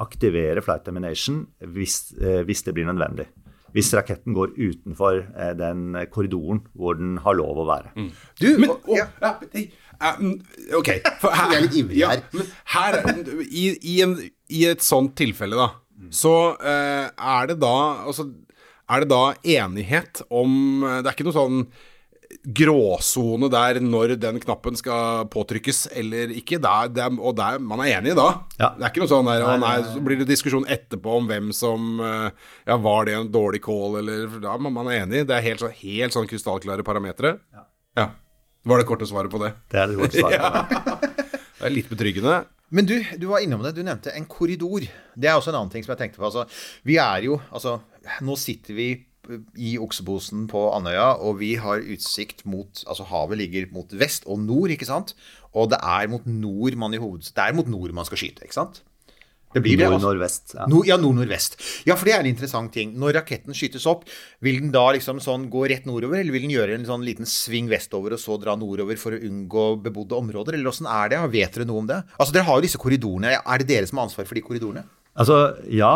[0.00, 3.26] aktivere flight termination hvis, eh, hvis det blir nødvendig.
[3.72, 7.92] Hvis raketten går utenfor eh, den korridoren hvor den har lov å være.
[8.40, 9.06] Du, Men, og- ja.
[9.22, 10.34] ja, eh, mm,
[10.76, 10.90] ok.
[11.22, 12.22] For her, jeg er litt ivrige ja, her.
[12.32, 12.98] Men her
[13.48, 14.16] i, i, en,
[14.52, 15.70] I et sånt tilfelle, da,
[16.12, 17.74] så eh, er det da
[18.08, 18.28] Altså,
[18.92, 21.60] er det da enighet om Det er ikke noe sånn
[22.42, 26.58] gråsone der når den knappen skal påtrykkes eller ikke.
[26.62, 28.28] Der, der, og der, man er enig da.
[28.58, 28.72] Ja.
[28.78, 31.52] Det er ikke noe sånn der nei, nei, så blir det diskusjon etterpå om hvem
[31.56, 35.26] som eh, Ja, var det en dårlig call, eller Ja, man, er enig.
[35.28, 37.36] Det er helt, sånn- helt sånn krystallklare parametere.
[37.98, 38.08] Ja.
[38.64, 39.52] Var det korte svaret på det?
[39.72, 41.08] Det er det korte svaret.
[41.62, 42.40] Det er litt betryggende.
[42.74, 43.70] Men du, du var innom det.
[43.76, 44.82] Du nevnte en korridor.
[45.14, 46.24] Det er også en annen ting som jeg tenkte på.
[46.26, 46.42] Altså,
[46.88, 47.76] vi er jo Altså,
[48.26, 48.86] nå sitter vi
[49.54, 54.40] i oksebosen på Andøya, og vi har utsikt mot Altså, havet ligger mot vest og
[54.42, 55.14] nord, ikke sant?
[55.54, 57.28] Og det er mot nord man i hoved...
[57.36, 58.82] Er mot nord man skal skyte, ikke sant?
[59.52, 59.84] Det blir det.
[59.84, 59.98] altså.
[60.00, 60.54] Nord-nordvest.
[60.56, 60.66] Ja.
[60.70, 61.58] Nord, ja, nord-nordvest.
[61.84, 62.94] Ja, for det er en interessant ting.
[62.98, 64.06] Når raketten skytes opp,
[64.44, 67.28] vil den da liksom sånn gå rett nordover, eller vil den gjøre en sånn liten
[67.28, 71.20] sving vestover og så dra nordover for å unngå bebodde områder, eller åssen er det?
[71.36, 72.00] Vet dere noe om det?
[72.16, 73.36] Altså, dere har jo disse korridorene.
[73.44, 74.86] Er det dere som har ansvar for de korridorene?
[75.12, 75.90] Altså, ja,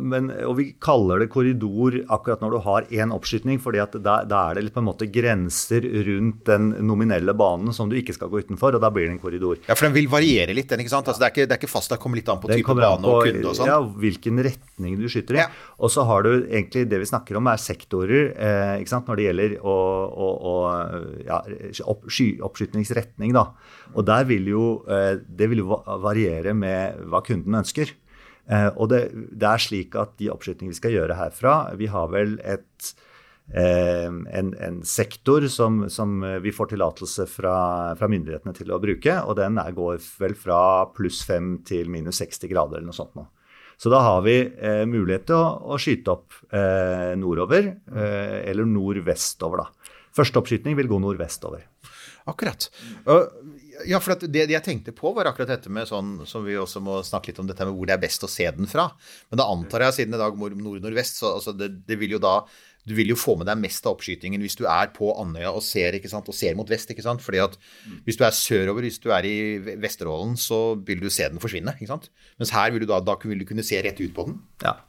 [0.00, 4.38] men, og vi kaller det korridor akkurat når du har én oppskytning, fordi da, da
[4.48, 8.30] er det litt på en måte grenser rundt den nominelle banen som du ikke skal
[8.32, 9.60] gå utenfor, og da blir det en korridor.
[9.66, 11.10] Ja, for den vil variere litt, den, ikke sant?
[11.10, 12.78] Altså, det, er ikke, det er ikke fast, det kommer litt an på den type
[12.80, 13.68] bane på og kunde og sånn.
[13.74, 15.42] ja, hvilken retning du skyter i.
[15.44, 15.48] Ja.
[15.76, 19.10] Og så har du egentlig det vi snakker om, er sektorer eh, ikke sant?
[19.12, 19.76] når det gjelder å,
[20.08, 20.54] å, å,
[21.28, 21.42] ja,
[21.92, 23.36] opp, sky, oppskytningsretning.
[23.36, 23.50] Da.
[23.92, 27.92] Og der vil jo, eh, det vil jo variere med hva kunden ønsker.
[28.50, 32.08] Eh, og det, det er slik at de oppskytingene vi skal gjøre herfra Vi har
[32.10, 32.88] vel et
[33.54, 37.56] eh, en, en, sektor som, som vi får tillatelse fra,
[37.98, 39.20] fra, myndighetene til å bruke.
[39.26, 40.62] Og den er, går vel fra
[40.96, 43.28] pluss 5 til minus 60 grader eller noe sånt nå.
[43.82, 48.68] Så da har vi eh, mulighet til å, å skyte opp eh, nordover, eh, eller
[48.70, 49.94] nordvestover, da.
[50.14, 51.64] Første oppskyting vil gå nordvestover.
[52.30, 52.68] Akkurat.
[53.88, 56.98] Ja, for det, jeg tenkte på, var akkurat dette med sånn som vi også må
[57.06, 58.90] snakke litt om dette med hvor det er best å se den fra.
[59.30, 62.40] Men da antar jeg, siden i dag nord-nordvest, så altså det, det, vil jo da
[62.88, 65.62] du vil jo få med deg mest av oppskytingen hvis du er på Andøya og
[65.64, 66.90] ser, ikke sant, og ser mot vest.
[66.90, 67.22] ikke sant?
[67.22, 67.58] Fordi at
[68.06, 69.36] Hvis du er sørover, hvis du er i
[69.80, 71.76] Vesterålen, så vil du se den forsvinne.
[71.78, 72.10] ikke sant?
[72.42, 74.40] Mens her vil du da, da vil du kunne se rett ut på den.
[74.66, 74.80] Ja.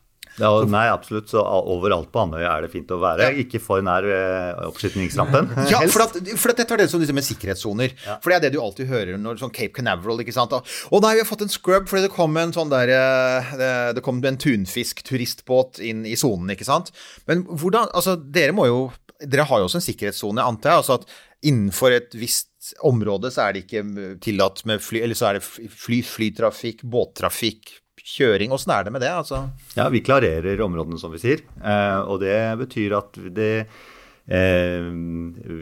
[0.42, 1.30] Ja, nei, absolutt.
[1.30, 3.28] Så overalt på Andøya er det fint å være.
[3.30, 3.44] Ja.
[3.44, 5.52] Ikke for nær eh, oppskytningsrampen.
[5.74, 7.94] Ja, for, at, for at dette var det som liksom med sikkerhetssoner.
[8.06, 8.18] Ja.
[8.24, 10.54] For det er det du alltid hører når sånn Cape Canaveral ikke sant?
[10.54, 13.72] Å nei, vi har fått en scrub fordi det kom en sånn der eh, Det,
[13.98, 16.94] det kom en tunfisk-turistbåt inn i sonen, ikke sant.
[17.30, 18.82] Men hvordan Altså, dere må jo
[19.24, 20.84] Dere har jo også en sikkerhetssone, antar jeg.
[20.84, 21.08] Altså at
[21.48, 23.84] innenfor et visst område så er det ikke
[24.24, 28.52] tillatt med fly Eller så er det fly, flytrafikk, båttrafikk, kjøring.
[28.54, 29.12] Åssen er det med det?
[29.16, 29.48] Altså?
[29.78, 31.44] Ja, vi klarerer områdene, som vi sier.
[31.64, 34.92] Eh, og det betyr at det eh,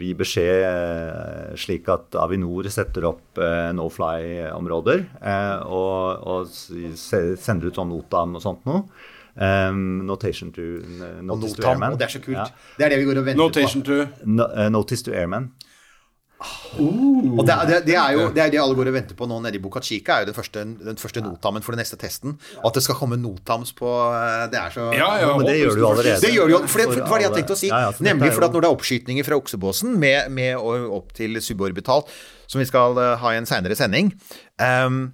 [0.02, 6.52] vi beskjed eh, slik at Avinor setter opp eh, no fly-områder eh, og, og,
[6.98, 8.86] sender ut sånn notam og sånt noe.
[9.32, 11.94] Um, notation to, uh, notice to airman.
[11.94, 12.36] Og det er så kult.
[12.36, 12.50] Ja.
[12.76, 13.94] Det er det vi går og venter notation på.
[14.02, 14.26] To.
[14.28, 15.54] No, uh, notice to airman.
[16.78, 17.38] Uh.
[17.38, 19.38] Og det, det, det, er jo det, er det alle går og venter på nå
[19.44, 22.36] nede i Boca Chica, er jo den første, den første notamen for den neste testen.
[22.60, 25.56] Og At det skal komme notams på eh, Det er så ja, ja, Men det
[25.60, 26.20] gjør du allerede.
[26.24, 27.72] Det gjør du jo, for det, for, var det jeg tenkte å si.
[27.72, 31.40] Ja, ja, nemlig for at når det er oppskytninger fra oksebåsen med, med opp til
[31.42, 32.06] suborbital,
[32.50, 34.10] som vi skal uh, ha i en seinere sending
[34.60, 35.04] um,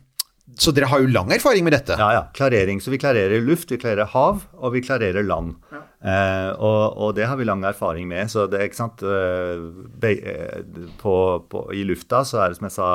[0.56, 1.96] så dere har jo lang erfaring med dette?
[2.00, 2.22] Ja, ja.
[2.34, 2.80] Klarering.
[2.80, 5.58] Så vi klarerer luft, vi klarerer hav, og vi klarerer land.
[5.98, 8.30] Eh, og, og, det har vi lang erfaring med.
[8.30, 9.64] Så det, ikke sant eh,
[9.98, 10.60] Be, eh,
[11.00, 11.14] på,
[11.50, 12.90] på, I lufta så er det som jeg sa,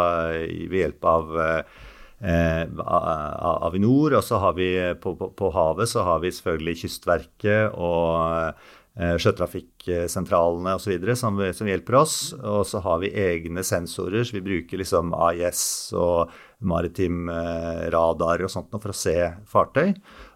[0.72, 1.34] ved hjelp av
[3.68, 4.70] Avinor, og så har vi
[5.02, 8.56] på, på, på, havet så har vi selvfølgelig Kystverket og
[8.94, 11.02] sjøtrafikksentralene osv.
[11.18, 12.18] Som, som hjelper oss.
[12.38, 15.64] Og så har vi egne sensorer, så vi bruker liksom AIS
[15.98, 16.32] og
[16.64, 17.26] maritim
[17.92, 19.18] radar og sånt for å se
[19.50, 19.92] fartøy.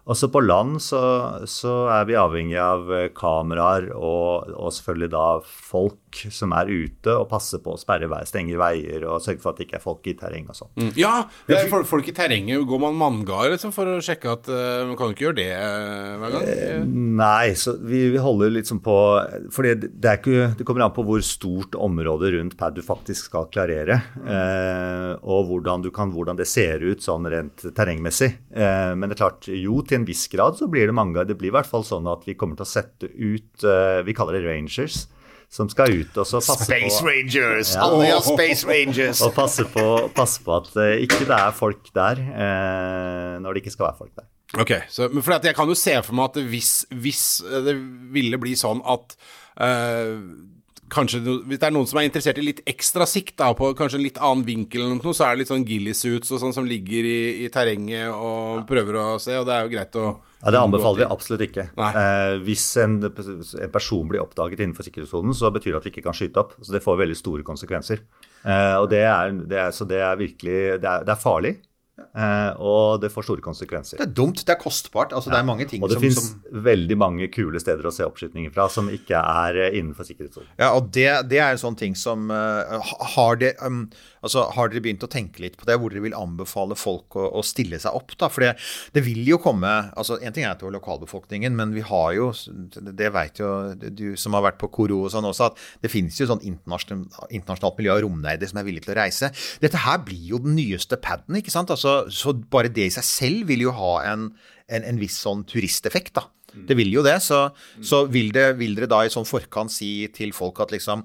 [0.08, 1.00] Også på land så,
[1.44, 7.14] så, er vi avhengig av eh, kameraer og, og, selvfølgelig da folk som er ute
[7.14, 9.84] og passer på å sperre vei, stenger veier og sørge for at det ikke er
[9.84, 10.70] folk i terreng og sånn.
[10.78, 10.90] Mm.
[10.98, 11.12] Ja,
[11.48, 12.64] det er folk i terrenget.
[12.68, 15.48] Går man manngard liksom, for å sjekke at uh, Man kan jo ikke gjøre det
[15.52, 16.48] uh, hver gang?
[16.52, 16.84] Eh,
[17.18, 18.96] nei, så vi, vi holder liksom på
[19.54, 20.14] For det, det,
[20.58, 24.00] det, kommer an på hvor stort område rundt pad du faktisk skal klarere.
[24.22, 28.30] Eh, og hvordan, kan, hvordan, det ser ut sånn rent terrengmessig.
[28.50, 31.30] men det er klart, jo til en viss grad så blir det manngard.
[31.30, 34.16] Det blir i hvert fall sånn at vi kommer til å sette ut uh, Vi
[34.16, 35.06] kaller det rangers.
[35.48, 37.70] Som skal ut og så passe Space på Rangers!
[37.72, 37.86] Ja.
[37.86, 39.22] Alle har Space Rangers!
[39.24, 39.84] og passe på,
[40.16, 43.98] passe på at uh, ikke det er folk der uh, når det ikke skal være
[44.02, 44.28] folk der.
[44.60, 47.24] Ok, så, for Jeg kan jo se for meg at hvis, hvis
[47.66, 47.74] det
[48.14, 49.16] ville bli sånn at
[50.92, 54.00] kanskje Hvis det er noen som er interessert i litt ekstra sikt, da, på kanskje
[54.00, 56.68] en litt annen vinkel, eller noe, så er det litt sånn gillisuits og sånn som
[56.68, 60.52] ligger i, i terrenget og prøver å se, og det er jo greit å ja,
[60.54, 61.64] Det anbefaler vi absolutt ikke.
[61.82, 66.04] Eh, hvis en, en, person blir oppdaget innenfor sikkerhetssonen, så betyr det at vi ikke
[66.06, 66.52] kan skyte opp.
[66.62, 68.04] Så Det får veldig store konsekvenser.
[68.44, 71.56] Eh, og det er, det er, så det er virkelig det er, det er farlig.
[71.98, 73.98] Eh, og det får store konsekvenser.
[73.98, 75.12] Det er dumt, det er kostbart.
[75.12, 78.52] altså Det er mange ting Og det fins veldig mange kule steder å se oppskytninger
[78.54, 80.50] fra som ikke er eh, innenfor sikkerhetssonen.
[80.60, 82.78] Ja, og det, det, er en sånn ting som uh,
[83.14, 83.86] har, det, um,
[84.28, 87.26] altså, har dere begynt å tenke litt på det, hvor dere vil anbefale folk å,
[87.40, 88.14] å stille seg opp?
[88.20, 91.74] da, For det, vil jo komme altså En ting er at det var lokalbefolkningen, men
[91.76, 92.30] vi har jo,
[92.76, 96.18] det vet jo du som har vært på Koro og sånn også, at det finnes
[96.20, 99.32] jo sånn internasjonalt, internasjonalt miljø av romnerder som er villige til å reise.
[99.62, 101.72] Dette her blir jo den nyeste paden, ikke sant?
[101.74, 104.30] altså så, bare det i seg selv vil jo ha en,
[104.68, 106.28] en, en viss sånn turisteffekt, da.
[106.68, 107.18] Det vil jo det.
[107.22, 107.42] Så,
[107.84, 111.04] så vil, det, vil, dere da i sånn forkant si til folk at liksom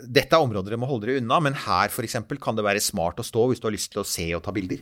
[0.00, 2.16] dette er områder dere må holde dere unna, men her f.eks.
[2.40, 4.54] kan det være smart å stå hvis du har lyst til å se og ta
[4.54, 4.80] bilder.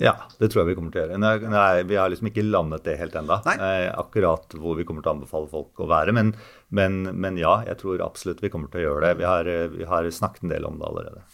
[0.00, 1.18] Ja, det tror jeg vi kommer til å gjøre.
[1.20, 3.36] Nei, nei, vi har liksom ikke landet det helt ennå.
[3.52, 6.14] Eh, akkurat hvor vi kommer til å anbefale folk å være.
[6.16, 6.30] Men,
[6.72, 9.18] men, men, ja, jeg tror absolutt vi kommer til å gjøre det.
[9.20, 11.24] Vi har, vi har snakket en del om det allerede.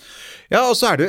[0.52, 1.09] Ja, og så er det,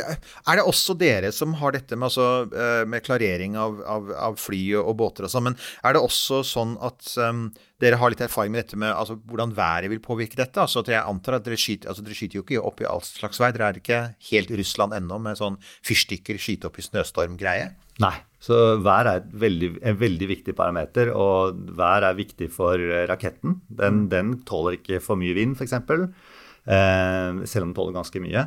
[0.50, 4.38] er det også dere som har dette med, altså, eh, med klarering av, av, av,
[4.42, 5.50] fly og båter og sånn.
[5.50, 7.48] Men er det også sånn at um,
[7.82, 10.62] dere har litt erfaring med dette med altså, hvordan været vil påvirke dette?
[10.64, 13.42] Altså, jeg antar at dere skyter, altså, dere skyter jo ikke opp i all slags
[13.42, 13.52] vei.
[13.54, 17.76] Dere er ikke helt Russland ennå med sånn fyrstikker skyte opp i snøstorm-greie?
[18.04, 18.16] Nei.
[18.42, 22.78] Så vær er veldig, en veldig viktig parameter, og vær er viktig for
[23.10, 23.56] raketten.
[23.66, 28.46] Den, den tåler ikke for mye vind, f.eks., eh, selv om den tåler ganske mye.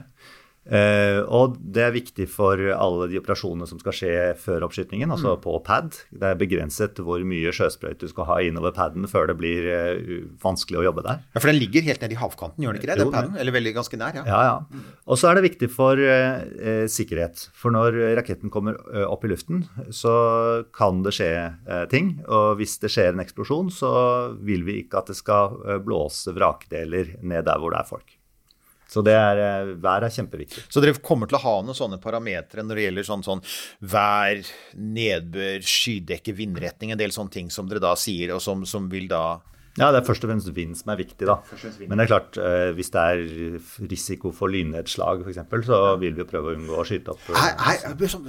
[0.68, 5.34] Eh, og det er viktig for alle de operasjonene som skal skje før oppskytingen, altså
[5.40, 5.96] på pad.
[6.12, 10.28] Det er begrenset hvor mye sjøsprøyt du skal ha innover paden før det blir uh,
[10.42, 11.24] vanskelig å jobbe der.
[11.32, 12.98] Ja, For den ligger helt nede i havkanten, gjør den ikke det?
[13.00, 13.40] Jo, Den paden?
[13.40, 14.26] Eller veldig ganske nær, ja.
[14.28, 14.84] Ja, ja.
[15.10, 17.48] Og så er det viktig for eh, sikkerhet.
[17.56, 20.12] For når raketten kommer opp i luften, så
[20.76, 21.32] kan det skje
[21.90, 22.14] ting.
[22.28, 23.90] Og hvis det skjer en eksplosjon, så
[24.44, 28.19] vil vi ikke at det skal blåse vrakdeler ned der hvor det er folk.
[28.90, 30.64] Så det er, eh, vær er kjempeviktig.
[30.68, 33.44] Så dere kommer til å ha noen sånne parametere når det gjelder sånn, sånn
[33.92, 34.42] vær,
[34.74, 39.06] nedbør, skydekke, vindretning, en del sånne ting som dere da sier, og som, som vil
[39.10, 39.40] da
[39.78, 41.36] Ja, det er først og fremst vind som er viktig, da.
[41.86, 43.20] Men det er klart, eh, hvis det er
[43.86, 47.30] risiko for lynnedslag f.eks., så vil vi prøve å unngå å skyte opp.
[47.30, 48.26] er, sånn,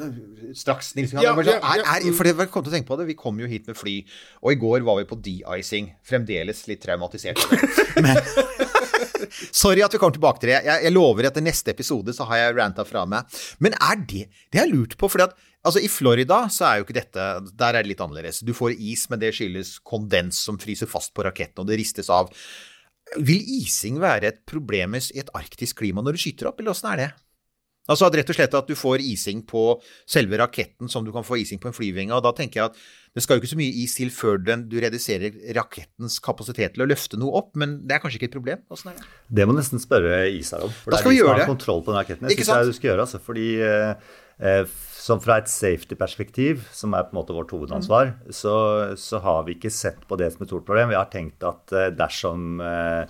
[0.54, 2.14] Straks, Nils Ja, ja, ja.
[2.14, 3.98] for jeg kom til å tenke på det, Vi kom jo hit med fly,
[4.46, 5.96] og i går var vi på de-icing.
[6.06, 7.42] Fremdeles litt traumatisert.
[8.06, 8.22] Men,
[9.52, 10.60] sorry at vi kommer tilbake til det.
[10.68, 13.40] Jeg, jeg lover i neste episode så har jeg ranta fra meg.
[13.60, 16.80] Men er det Det har jeg lurt på, fordi at altså, i Florida så er
[16.80, 18.44] jo ikke dette Der er det litt annerledes.
[18.46, 22.12] Du får is, men det skyldes kondens som fryser fast på raketten, og det ristes
[22.12, 22.32] av.
[23.20, 26.92] Vil ising være et problem i et arktisk klima når du skyter opp, eller åssen
[26.94, 27.12] er det?
[27.90, 29.62] Altså at rett og slett at du får ising på
[30.08, 32.14] selve raketten som du kan få ising på en flyvinge.
[32.14, 32.78] Og da tenker jeg at
[33.18, 36.86] det skal jo ikke så mye is til før den, du reduserer rakettens kapasitet til
[36.86, 38.62] å løfte noe opp, men det er kanskje ikke et problem?
[38.72, 39.08] Åssen er det?
[39.42, 40.72] Det må nesten spørre Isar om.
[40.84, 41.50] For Da det skal er vi de som har det.
[41.50, 42.30] kontroll på den raketten.
[42.30, 43.08] Jeg syns jeg du skal gjøre.
[43.08, 48.14] Altså, fordi eh, eh, som fra et safety-perspektiv, som er på en måte vårt hovedansvar,
[48.14, 48.32] Mm.
[48.32, 48.56] så,
[48.96, 50.90] så har vi ikke sett på det som et stort problem.
[50.94, 53.06] Vi har tenkt at eh, dersom eh,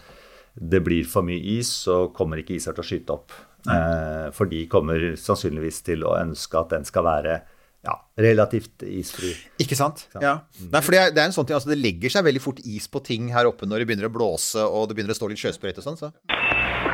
[0.58, 3.32] det blir for mye is, så kommer ikke Isar til å skyte opp.
[3.70, 7.42] Eh, for de kommer sannsynligvis til å ønske at den skal være
[7.86, 9.34] ja, relativt isfri.
[9.62, 10.06] Ikke sant?
[10.22, 10.36] Ja.
[10.70, 12.62] Nei, for det er, det er en sånn ting, altså det legger seg veldig fort
[12.62, 15.32] is på ting her oppe når det begynner å blåse og det begynner å stå
[15.32, 16.00] litt sjøsprøyt og sånn.
[16.00, 16.12] Så.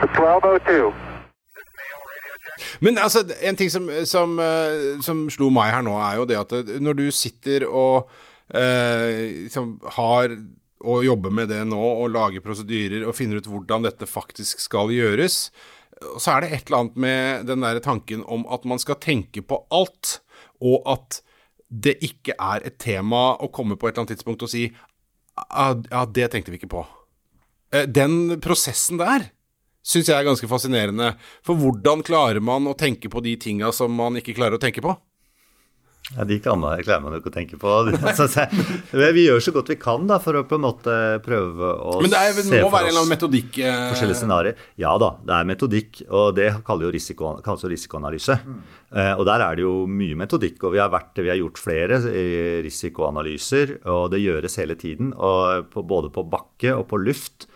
[0.07, 0.91] 1202.
[2.81, 6.39] Men altså, en ting som, som, eh, som slo meg her nå, er jo det
[6.39, 8.09] at eh, når du sitter og
[8.49, 10.33] eh, liksom har
[10.87, 14.91] og jobber med det nå, og lager prosedyrer og finner ut hvordan dette faktisk skal
[14.93, 15.47] gjøres,
[16.19, 19.41] så er det et eller annet med den der tanken om at man skal tenke
[19.45, 20.19] på alt,
[20.61, 21.21] og at
[21.67, 24.67] det ikke er et tema å komme på et eller annet tidspunkt og si
[25.37, 26.85] «Ah, ja, det tenkte vi ikke på.
[27.73, 29.27] Eh, Den prosessen der
[29.87, 31.13] syns jeg er ganske fascinerende.
[31.45, 34.83] For hvordan klarer man å tenke på de tinga som man ikke klarer å tenke
[34.83, 34.95] på?
[36.15, 37.71] Ja, De man, klarer man jo ikke å tenke på.
[38.07, 38.45] Altså,
[38.93, 40.93] vi gjør så godt vi kan da, for å på en måte
[41.25, 43.81] prøve å Men det, er, det se må for være en eller annen metodikk eh,
[43.91, 44.63] forskjellige scenarioer.
[44.79, 48.37] Ja da, det er metodikk, og det kalles jo risiko, risikoanalyse.
[48.39, 51.59] Eh, og der er det jo mye metodikk, og vi har, vært, vi har gjort
[51.59, 57.01] flere eh, risikoanalyser, og det gjøres hele tiden, og på, både på bakke og på
[57.03, 57.49] luft,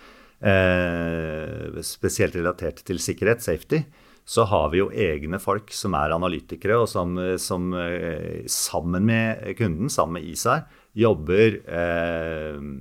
[0.43, 3.85] eh, spesielt relatert til sikkerhet, safety,
[4.25, 9.43] så har vi jo egne folk som er analytikere, og som, som eh, sammen med
[9.60, 12.71] kunden, sammen med ISAR, jobber eh,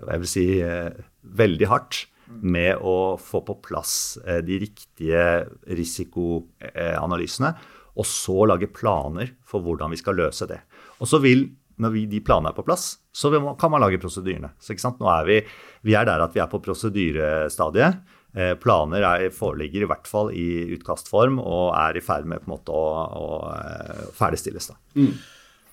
[0.00, 0.96] jeg vil si eh,
[1.36, 5.24] veldig hardt med å få på plass eh, de riktige
[5.68, 7.52] risikoanalysene,
[7.98, 10.60] og så lage planer for hvordan vi skal løse det.
[11.02, 11.48] Og så vil,
[11.82, 14.52] når vi, de planene er på plass, så kan man lage prosedyrene.
[14.62, 14.76] Så?
[15.00, 15.40] Nå er vi,
[15.88, 18.00] vi er der at vi er på prosedyrestadiet.
[18.30, 22.50] Eh, planer er, foreligger i hvert fall i utkastform og er i ferd med på
[22.50, 22.86] en måte å,
[23.18, 24.70] å eh, ferdigstilles.
[24.70, 24.78] da.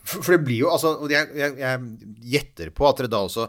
[0.07, 3.47] For det blir jo, altså, jeg, jeg, jeg gjetter på at dere da også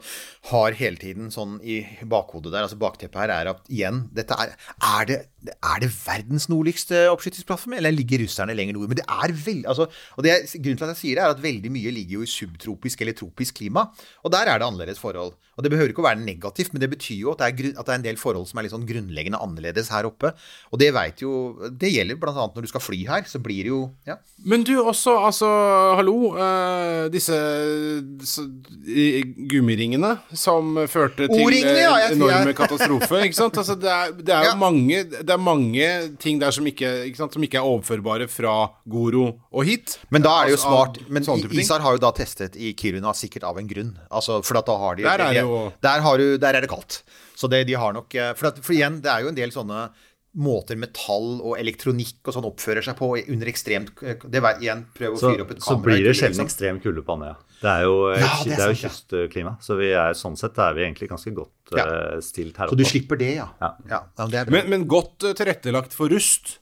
[0.51, 4.57] har hele tiden sånn i bakhodet der, altså bakteppet her er at igjen, dette er
[4.57, 8.89] Er det, er det verdens nordligste oppskytingsplattform, eller ligger russerne lenger nord?
[8.91, 11.35] Men det er veldig, altså, og det er, grunnen til at jeg sier det, er
[11.37, 13.87] at veldig mye ligger jo i subtropisk eller tropisk klima,
[14.25, 15.37] og der er det annerledes forhold.
[15.59, 17.87] Og det behøver ikke å være negativt, men det betyr jo at det er, at
[17.89, 20.31] det er en del forhold som er litt sånn grunnleggende annerledes her oppe.
[20.71, 21.33] Og det vet jo
[21.75, 24.19] Det gjelder annet når du skal fly her, så blir det jo Ja.
[24.47, 25.49] Men du også, altså,
[25.99, 26.37] hallo.
[26.39, 27.35] eh, disse
[29.51, 33.23] gummiringene som førte til ja, eh, enorme katastrofer, katastrofe.
[33.27, 33.59] Ikke sant?
[33.59, 34.57] Altså, det, er, det er jo Ja.
[34.57, 35.87] mange, det er mange
[36.23, 38.55] ting der som ikke, ikke, sant, som ikke er overførbare fra
[38.89, 39.99] Goro og hit.
[40.15, 40.99] Men da er det jo Altså, av smart.
[41.09, 41.29] Men.
[41.63, 43.95] ISAR har jo da testet i Kiruna sikkert av en grunn.
[44.11, 47.03] Altså, for da har de Der er jo- der, har du, der er det kaldt.
[47.39, 49.53] Så det, de har nok eh, for, at, for igjen, det er jo en del
[49.55, 49.89] sånne
[50.37, 53.91] måter metall og elektronikk og sånn oppfører seg på under ekstremt
[54.31, 55.79] Det var igjen, prøv å Så, fyre opp et kamera.
[55.79, 56.51] så blir det sjelden liksom.
[56.51, 57.37] ekstrem kulde på Andøya.
[57.59, 60.37] Det er jo, eh, Ja, det er det er jo kystklima, så vi er, sånn
[60.39, 61.87] sett er vi egentlig ganske godt Ja.
[61.87, 62.77] eh, stilt her oppe.
[62.77, 63.49] Så du slipper det, ja.
[63.61, 63.75] Ja.
[64.29, 64.51] det er bra.
[64.59, 66.59] Men, men godt eh, tilrettelagt for rust.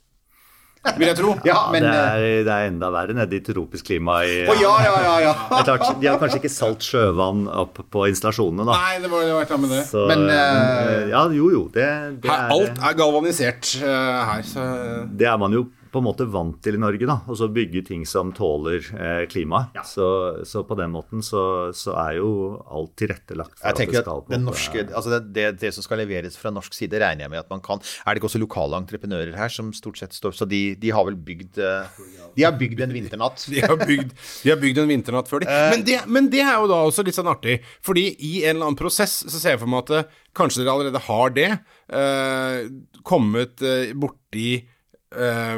[0.96, 1.34] Vil jeg tro.
[1.46, 4.20] Ja, men det, eh, er, det er enda verre nede i tropisk klima.
[4.26, 5.14] I, Å ja, ja, ja.
[5.26, 5.34] ja.
[5.50, 8.76] Det er klart, De har kanskje ikke salt sjøvann opp på installasjonene, da.
[8.82, 9.82] Nei, det var jo være med det.
[9.90, 11.64] Så, Men, eh, ja, jo, jo.
[11.74, 11.88] Det,
[12.22, 14.68] det, Her, er, alt er galvanisert uh, her, så
[15.16, 15.66] det er man jo
[15.96, 17.16] på en måte vant til i Norge, da.
[17.30, 19.78] Og så bygge ting som tåler eh, klimaet.
[19.88, 20.06] Så,
[20.48, 22.30] så på den måten så, så er jo
[22.68, 25.46] alt tilrettelagt for Jeg at det tenker skal at på en norske, altså det, det,
[25.62, 27.80] det som skal leveres fra norsk side, regner jeg med at man kan.
[28.04, 31.06] Er det ikke også lokale entreprenører her som stort sett står Så de, de har
[31.08, 32.02] vel bygd eh,
[32.36, 33.46] De har bygd en vinternatt.
[33.52, 34.12] de har bygd,
[34.44, 35.58] de har bygd en vinternatt før, de.
[35.72, 38.68] Men det, men det er jo da også litt sånn artig, fordi i en eller
[38.68, 41.50] annen prosess så ser jeg for meg at eh, kanskje dere allerede har det.
[41.88, 42.66] eh,
[43.06, 44.48] kommet eh, borti
[45.16, 45.56] eh,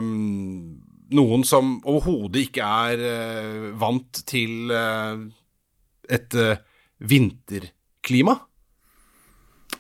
[1.19, 5.23] noen som overhodet ikke er eh, vant til eh,
[6.19, 6.61] et eh,
[6.99, 8.39] vinterklima.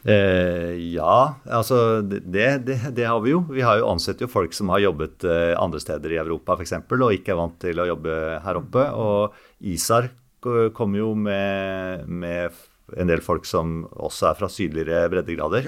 [0.08, 2.20] Eh, ja, altså det,
[2.64, 3.42] det, det har vi jo.
[3.50, 6.76] Vi har jo ansett jo folk som har jobbet eh, andre steder i Europa f.eks.,
[6.94, 8.84] og ikke er vant til å jobbe her oppe.
[8.94, 9.34] Og
[9.72, 10.10] ISAR
[10.44, 12.54] ko- kommer jo med, med
[12.96, 15.66] en del folk som også er fra sydligere breddegrader.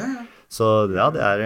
[0.51, 1.41] Så ja, det er,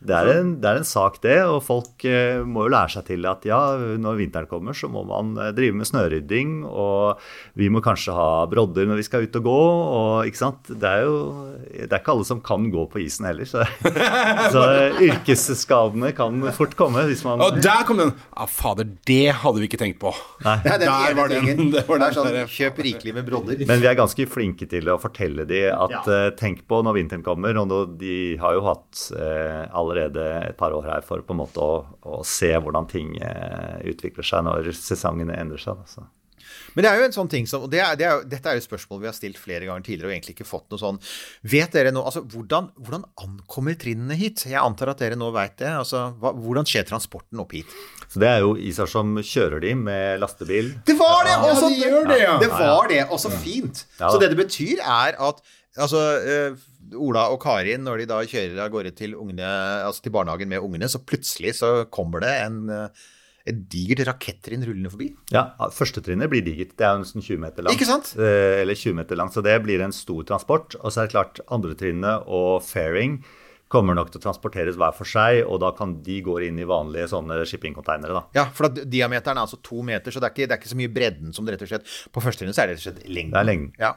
[0.00, 1.36] det, er en, det er en sak, det.
[1.44, 3.58] Og folk eh, må jo lære seg til at ja,
[4.00, 6.62] når vinteren kommer, så må man eh, drive med snørydding.
[6.64, 7.20] Og
[7.60, 9.56] vi må kanskje ha brodder når vi skal ut og gå.
[9.98, 10.70] Og ikke sant.
[10.72, 11.18] Det er jo
[11.58, 13.44] Det er ikke alle som kan gå på isen heller.
[13.50, 13.66] Så,
[14.54, 14.64] så
[14.96, 18.14] yrkesskadene kan fort komme hvis man Og der kom den!
[18.32, 20.14] Ja, fader, det hadde vi ikke tenkt på.
[20.46, 20.56] Nei.
[20.64, 21.68] Det er den Der var den.
[21.76, 23.60] Det var Det er sånn, kjøp rikelig med brodder.
[23.68, 26.18] Men vi er ganske flinke til å fortelle de at ja.
[26.40, 27.52] tenk på når vinteren kommer.
[27.60, 31.42] Og når de har jo hatt eh, allerede et par år her for på en
[31.42, 35.82] måte å, å se hvordan ting eh, utvikler seg når sesongene endrer seg.
[35.84, 36.04] Altså.
[36.04, 36.17] så.
[36.78, 38.46] Men det er jo en sånn ting som og det er, det er, jo- Dette
[38.52, 40.78] er jo et spørsmål vi har stilt flere ganger tidligere og egentlig ikke fått noe
[40.78, 41.00] sånn
[41.50, 44.44] Vet dere nå altså, hvordan, hvordan ankommer trinnene hit?
[44.46, 45.72] Jeg antar at dere nå veit det.
[45.74, 47.74] Altså, hva, hvordan skjer transporten opp hit?
[48.06, 50.70] Så det er jo Isar som kjører de med lastebil.
[50.86, 51.34] Det var det!
[51.34, 52.38] Ja, også, de gjør det, ja.
[52.40, 53.82] Det var det, og så fint.
[53.98, 55.42] Ja, så det det betyr, er at
[55.76, 56.66] altså, eh,
[56.96, 59.44] Ola og Karin, når de da kjører av gårde til, ungene,
[59.84, 63.06] altså til barnehagen med ungene, så plutselig så kommer det en, eh,
[63.48, 65.08] et digert rakettrinn rullende forbi.
[65.34, 66.76] Ja, Førstetrinnet blir digert.
[66.78, 67.76] Det er jo nesten 20 meter langt.
[67.78, 68.12] Ikke sant?
[68.20, 70.76] Eh, Eller 20 meter langt, så det blir en stor transport.
[70.82, 73.20] Og så er det klart, andretrinnet og fairing
[73.72, 76.66] kommer nok til å transporteres hver for seg, og da kan de gå inn i
[76.68, 78.16] vanlige sånne shippingcontainere.
[78.16, 78.22] da.
[78.36, 80.72] Ja, for at diameteren er altså to meter, så det er ikke, det er ikke
[80.72, 82.86] så mye bredden som det rett og slett På førstetrinnet så er det rett og
[82.88, 83.34] slett lengden.
[83.34, 83.72] Det er lengden.
[83.80, 83.92] Ja.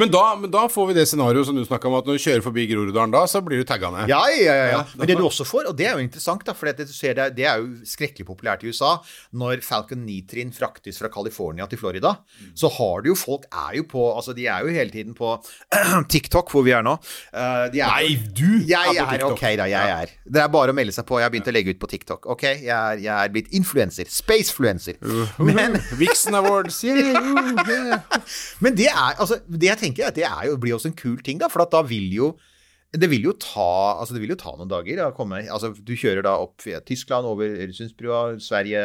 [0.00, 2.24] Men da, men da får vi det scenarioet som du snakka om, at når du
[2.26, 4.12] kjører forbi Groruddalen da, så blir du tagga ned.
[4.12, 4.82] Ja, ja, ja, ja.
[4.94, 7.18] Men det du også får, og det er jo interessant, da, for det, du ser
[7.18, 8.96] det, det er jo skrekkelig populært i USA,
[9.42, 12.14] når Falcon 9-trinn fraktes fra California til Florida,
[12.54, 15.32] så har du jo folk er jo på Altså, de er jo hele tiden på
[16.12, 16.96] TikTok, hvor vi er nå.
[17.32, 19.66] Eh, de er Nei, du Jeg er ok, da.
[19.70, 20.12] Jeg er.
[20.24, 21.18] Det er bare å melde seg på.
[21.20, 22.28] Jeg har begynt å legge ut på TikTok.
[22.34, 24.10] Ok, jeg er, jeg er blitt influenser.
[24.12, 25.00] Spacefluencer.
[25.40, 28.22] Men Vixen Awards, yeah, uh, yeah.
[28.64, 30.98] men det er, altså, det jeg tenker er at det er jo, blir også en
[30.98, 32.32] kul ting, da, for at da vil jo
[32.90, 35.04] det vil jo ta, altså det vil jo ta noen dager.
[35.04, 38.82] å komme, altså du kjører da opp via Tyskland, over Øresundsbrua, Sverige,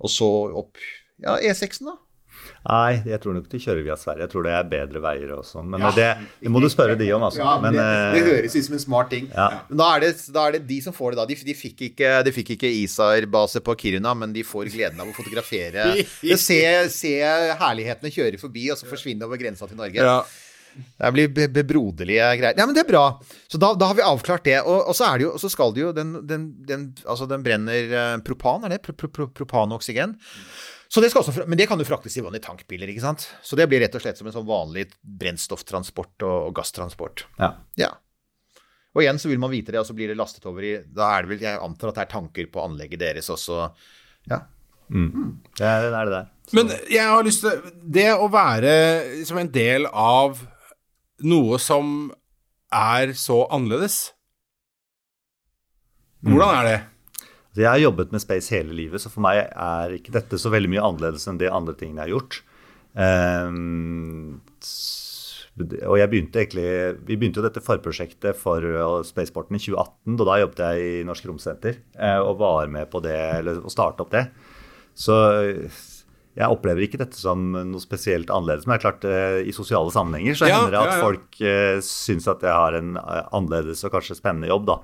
[0.00, 0.28] og så
[0.62, 0.80] opp
[1.20, 1.98] ja, E6-en, da.
[2.60, 4.26] Nei, jeg tror nok de kjører via Sverige.
[4.26, 5.70] Jeg tror det er bedre veier og sånn.
[5.72, 6.08] Men det,
[6.42, 7.46] det må du spørre de om, altså.
[7.62, 9.30] men, eh, høres ut som en smart ting.
[9.32, 9.46] Ja.
[9.70, 11.26] Da, er det, da er det de som får det, da.
[11.30, 15.08] De, de fikk ikke, de fikk ikke ISAR-base på Kiruna, men de får gleden av
[15.08, 15.88] å fotografere.
[16.40, 16.60] Se,
[16.92, 17.10] se
[17.60, 20.00] herlighetene kjøre forbi, og så forsvinne over grensa til Norge.
[20.00, 20.20] Ja.
[20.70, 22.56] Det blir be bebroderlige greier.
[22.58, 23.04] Ja, men det er bra.
[23.50, 24.58] Så da, da har vi avklart det.
[24.62, 27.44] Og, og så er det jo, så skal det jo Den, den, den, altså den
[27.46, 28.82] brenner eh, propan, er det?
[28.86, 30.14] Pro, pro, pro, propan og oksygen.
[30.98, 33.28] Det skal også, men det kan jo fraktes i vanlige tankbiler, ikke sant?
[33.46, 37.28] Så det blir rett og slett som en sånn vanlig brennstofftransport og, og gasstransport.
[37.38, 37.54] ja.
[37.78, 37.92] Ja.
[38.90, 41.12] Og igjen så vil man vite det, og så blir det lastet over i Da
[41.14, 43.68] er det vel Jeg antar at det er tanker på anlegget deres også.
[44.26, 44.40] Ja.
[44.90, 46.30] Det er det er det der.
[46.58, 48.72] Men jeg har lyst til Det å være
[49.28, 50.40] som en del av
[51.22, 52.10] noe som
[52.74, 54.08] er så annerledes
[56.26, 56.78] Hvordan er det?
[57.50, 60.52] Så jeg har jobbet med space hele livet, så for meg er ikke dette så
[60.52, 62.40] veldig mye annerledes enn de andre tingene jeg har gjort.
[62.94, 64.40] Um,
[65.60, 66.66] og jeg begynte egentlig,
[67.06, 70.14] Vi begynte jo dette forprosjektet for uh, Spaceporten i 2018.
[70.14, 73.72] og Da jobbet jeg i Norsk Romsenter eh, og var med på det, eller å
[73.72, 74.28] starte opp det.
[74.96, 75.80] Så eh,
[76.38, 78.66] jeg opplever ikke dette som noe spesielt annerledes.
[78.66, 81.02] Men det er klart, eh, i sosiale sammenhenger så Ja, hender det at ja, ja.
[81.02, 84.78] folk uh, syns at jeg har en eh, annerledes og kanskje spennende jobb, da.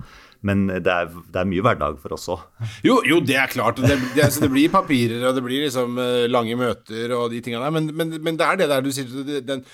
[0.46, 2.44] Men det er, det er mye hverdag for oss òg.
[2.86, 3.80] Jo, jo, det er klart.
[3.82, 7.42] Det, det, altså, det blir papirer, og det blir liksom eh, lange møter og de
[7.42, 7.74] tingene der.
[7.74, 9.64] Men, men, men det er det der du sier Den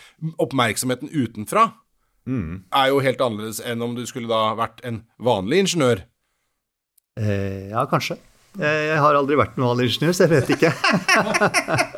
[0.41, 1.69] oppmerksomheten utenfra
[2.27, 6.05] er jo helt annerledes enn om du skulle da vært en vanlig ingeniør.
[7.19, 8.19] Eh, ja, kanskje.
[8.61, 10.71] Jeg, har aldri vært noen ingeniør, så jeg vet ikke.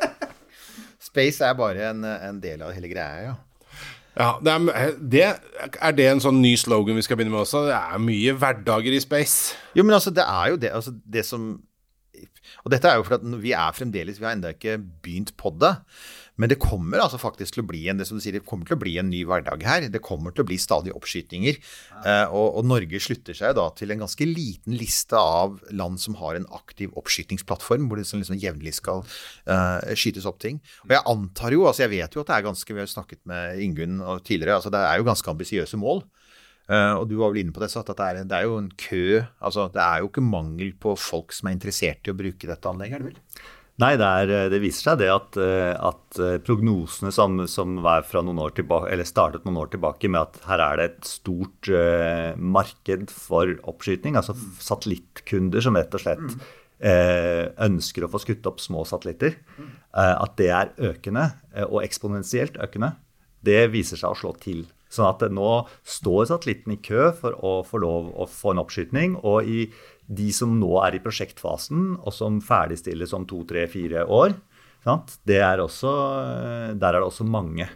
[1.08, 3.34] Space er bare en, en del av hele greia, ja.
[4.14, 5.22] Ja, det er, det,
[5.82, 7.64] er det en sånn ny slogan vi skal begynne med også?
[7.66, 9.56] Det er mye hverdager i space.
[9.74, 11.54] Jo, men altså, det er jo det, altså, det som
[12.64, 15.74] Og dette er jo fordi vi er fremdeles Vi har ennå ikke begynt på det.
[16.40, 18.66] Men det kommer altså faktisk til å bli en det som du sier, det kommer
[18.66, 19.86] til å bli en ny hverdag her.
[19.92, 21.60] Det kommer til å bli stadig oppskytinger.
[22.02, 26.18] Eh, og, og, Norge slutter seg da til en ganske liten liste av land som
[26.18, 30.58] har en aktiv oppskytingsplattform, hvor det liksom jevnlig skal uh, skytes opp ting.
[30.88, 33.20] Og jeg antar jo, altså jeg vet jo at det er ganske Vi har snakket
[33.30, 36.02] med Ingunn tidligere, altså det er jo ganske ambisiøse mål.
[36.64, 38.70] Uh, og du var vel inne på det, at det er, det er, jo en
[38.80, 42.48] kø altså Det er jo ikke mangel på folk som er interessert i å bruke
[42.48, 43.50] dette anlegget, er det vel?
[43.82, 48.04] Nei, det, er, det, viser seg det at, eh, at eh, prognosene som, som, var
[48.06, 51.08] fra noen år tilbake, eller startet noen år tilbake med at her er det et
[51.10, 58.22] stort uh, marked for oppskyting, altså satellittkunder som rett og slett uh, ønsker å få
[58.22, 61.32] skutt opp små satellitter, uh, at det er økende,
[61.66, 62.94] og eksponentielt økende,
[63.44, 64.62] det viser seg å slå til.
[64.94, 65.50] Sånn at nå
[65.82, 69.18] står satellitten i kø for å få lov å få en oppskytning.
[69.22, 69.68] og i
[70.04, 74.34] de som nå er i prosjektfasen, og som ferdigstilles om to, tre, fire år,
[74.84, 75.92] er også,
[76.76, 77.68] der er det også mange.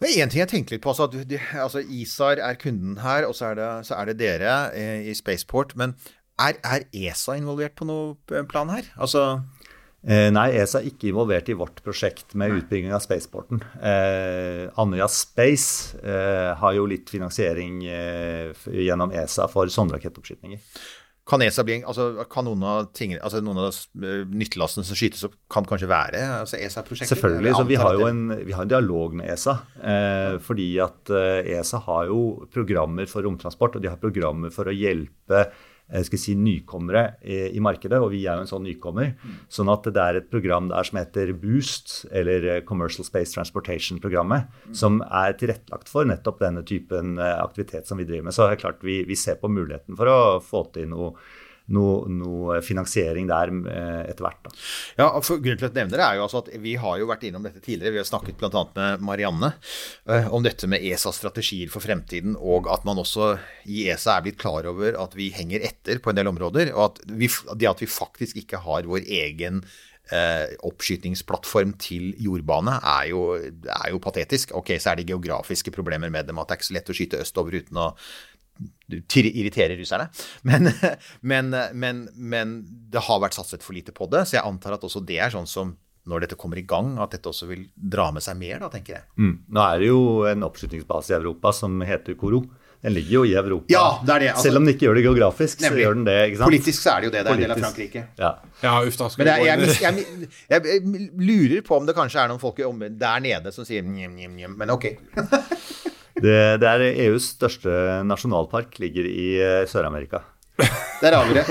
[0.00, 0.92] Det er én ting jeg tenker litt på.
[0.92, 4.54] Altså, de, altså ISAR er kunden her, og så er det, så er det dere
[4.76, 5.76] eh, i Spaceport.
[5.76, 5.94] Men
[6.40, 8.88] er, er, ESA involvert på noe plan her?
[8.96, 9.63] Altså eh,
[10.04, 13.62] Nei, ESA er ikke involvert i vårt prosjekt med utbygging av spaceporten.
[13.80, 20.60] Eh, Andøya Space eh, har jo litt finansiering eh, gjennom ESA for sånne rakettoppskytninger.
[21.24, 25.24] Kan ESA bli, altså, kan noen av, ting, altså, noen av eh, nyttelastene som skytes
[25.24, 27.14] opp, kan kanskje være altså, ESA-prosjektet?
[27.14, 27.54] Selvfølgelig.
[27.56, 29.56] så Vi har jo en, vi har en dialog med ESA.
[29.80, 34.68] Eh, fordi at eh, ESA har jo programmer for romtransport, og de har programmer for
[34.68, 35.62] å hjelpe Eh,
[36.06, 39.12] skal si, nykommere i, markedet, og vi er jo en sånn nykommer.
[39.20, 39.36] Mm.
[39.52, 44.48] Sånn at det er et program der som heter Boost, eller eh, Commercial Space Transportation-programmet,
[44.48, 44.74] mm.
[44.80, 48.36] som er tilrettelagt for nettopp denne typen eh, aktivitet som vi driver med.
[48.36, 51.12] Så det er klart vi, vi ser på muligheten for å få til noe
[51.72, 54.40] noe, noe finansiering der eh, etter hvert.
[54.44, 54.52] Da.
[55.00, 57.08] Ja, for Grunnen til at jeg nevner det er jo altså at vi har jo
[57.08, 57.94] vært innom dette tidligere.
[57.96, 58.64] Vi har snakket bl.a.
[58.76, 63.34] med Marianne uh, om dette med ESAs strategier for fremtiden, og at man også
[63.70, 66.74] i ESA er blitt klar over at vi henger etter på en del områder.
[66.76, 69.64] Og at vi, det at vi faktisk ikke har vår egen
[70.12, 74.50] Eh, oppskytingsplattform til jordbane er jo, er jo, patetisk.
[74.52, 76.96] Ok, så er det geografiske problemer med dem, at det er ikke så lett å
[76.98, 77.86] skyte østover uten å
[78.88, 80.08] irritere russerne.
[80.42, 80.70] Men,
[81.32, 82.58] men, men, men,
[82.92, 85.34] det har vært satset for lite på det, så jeg antar at også det er
[85.34, 88.58] sånn som når dette kommer i gang, at dette også vil dra med seg mer,
[88.60, 89.06] da, tenker jeg.
[89.16, 89.32] Mm.
[89.56, 92.42] Nå er det jo en oppskytingsbase i Europa som heter Koro.
[92.84, 93.64] Den ligger jo i Europa.
[93.72, 94.26] Ja, det er det.
[94.34, 96.16] Altså, Selv om den ikke gjør det geografisk, nemlig, så gjør den det.
[96.26, 96.50] ikke sant?
[96.50, 97.22] Politisk så er det jo det.
[97.22, 98.02] Det er en del av Frankrike.
[98.20, 100.04] Ja, ja uff, da Men jeg, jeg,
[100.52, 104.12] jeg, jeg, lurer på om det kanskje er noen folk der nede som sier njem,
[104.20, 104.60] njem, njem.
[104.60, 104.90] Men ok.
[106.14, 110.22] Det, det er EUs største nasjonalpark, ligger i eh, Sør-Amerika.
[111.02, 111.44] Der har vi det.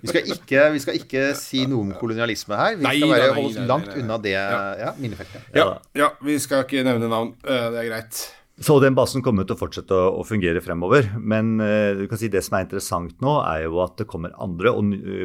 [0.00, 2.78] Vi skal, ikke, vi skal, ikke, si noe om kolonialisme her.
[2.80, 5.50] Vi skal bare holde oss langt unna det ja, minnefeltet.
[5.54, 5.66] Ja,
[5.96, 7.34] ja, vi skal ikke nevne navn.
[7.44, 8.22] Eh, det er greit.
[8.62, 11.08] Så den basen kommer til å fortsette å, fungere fremover.
[11.18, 14.36] Men eh, du kan si det som er interessant nå, er jo at det kommer
[14.38, 14.70] andre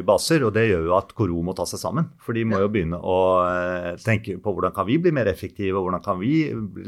[0.06, 0.42] baser.
[0.48, 2.08] Og det gjør jo at Koro må ta seg sammen.
[2.18, 5.78] For de må jo begynne å eh, tenke på hvordan kan vi bli mer effektive,
[5.78, 6.34] og hvordan kan vi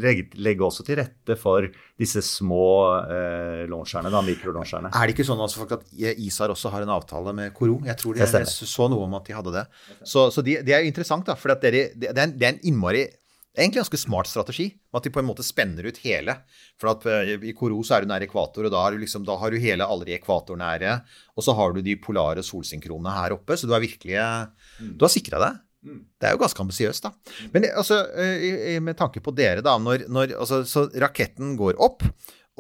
[0.03, 1.71] legge, legge også til rette for
[2.03, 2.67] disse små
[3.07, 4.91] eh, launcherne, da, mikrolauncherne.
[4.99, 7.79] Er det ikke sånn altså, at ISAR også har en avtale med Koro?
[7.87, 9.67] Jeg tror de, jeg så noe om at de hadde det.
[10.03, 11.39] Så, så det de er interessant, da.
[11.39, 13.22] For det, det, er en, det er en innmari er
[13.57, 16.39] egentlig en ganske smart strategi, at de på en måte spenner ut hele.
[16.81, 19.27] For at eh, I Koro så er du nær ekvator, og da har du, liksom,
[19.29, 20.95] da har du hele aldri ekvatornære.
[21.37, 24.97] Og så har du de polare solsynkronene her oppe, så du har virkelig mm.
[24.97, 25.61] Du har sikra deg.
[25.83, 26.03] Mm.
[26.21, 27.39] Det er jo ganske ambisiøst, da.
[27.53, 29.77] Men altså, eh, med tanke på dere, da.
[29.83, 32.07] Når, når altså, så raketten går opp.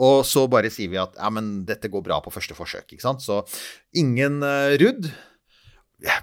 [0.02, 2.94] Og så bare sier vi at ja, men dette går bra på første forsøk.
[2.94, 3.20] ikke sant?
[3.20, 3.42] Så
[4.00, 5.10] ingen uh, rudd.
[6.02, 6.16] Ja,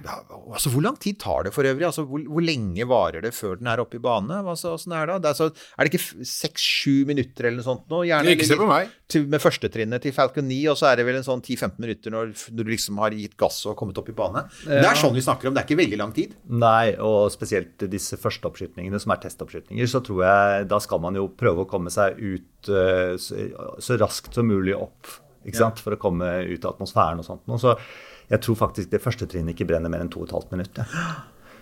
[0.52, 1.86] altså, hvor lang tid tar det for øvrig?
[1.88, 4.42] Altså, hvor, hvor, lenge varer det før den er oppe i bane?
[4.52, 5.20] Altså, er, det?
[5.24, 8.02] Det er, så, er, det ikke seks-sju minutter eller noe sånt nå?
[8.10, 8.92] Gjerne, ikke se på meg.
[9.10, 12.14] Til, med førstetrinnet til Falcon 9, og så er det vel en sånn 10-15 minutter
[12.14, 14.44] når, når, du liksom har gitt gass og kommet opp i bane.
[14.66, 14.82] Ja.
[14.84, 16.36] Det er sånn vi snakker om, det er ikke veldig lang tid.
[16.52, 21.30] Nei, og spesielt disse førsteoppskytningene som er testoppskytninger, så tror jeg da skal man jo
[21.40, 23.48] prøve å komme seg ut uh, så,
[23.80, 25.08] så, raskt som mulig opp,
[25.48, 27.48] ikke sant, for å komme ut av atmosfæren og sånt.
[27.48, 27.78] Og så
[28.30, 30.98] jeg tror faktisk det første trinnet ikke brenner mer enn 2 12 minutter.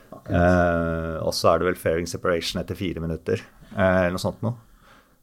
[0.07, 0.35] Okay.
[0.35, 3.43] Eh, og så er det vel fairing separation etter fire minutter,
[3.73, 4.55] eh, eller noe sånt noe.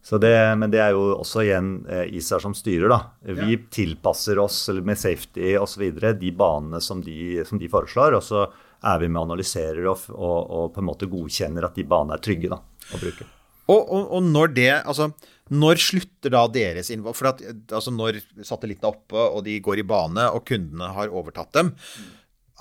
[0.05, 2.99] Så det, men det er jo også igjen eh, ISAR som styrer, da.
[3.41, 5.87] Vi tilpasser oss eller med safety osv.
[6.21, 8.19] de banene som de, som de foreslår.
[8.19, 8.43] Og så
[8.85, 12.19] er vi med og analyserer og, og, og på en måte godkjenner at de banene
[12.19, 13.25] er trygge da, å bruke.
[13.65, 15.09] Og, og, og når det Altså,
[15.53, 17.17] når slutter da deres innvalg?
[17.19, 21.13] For at altså, når satellittene er oppe, og de går i bane, og kundene har
[21.13, 21.75] overtatt dem,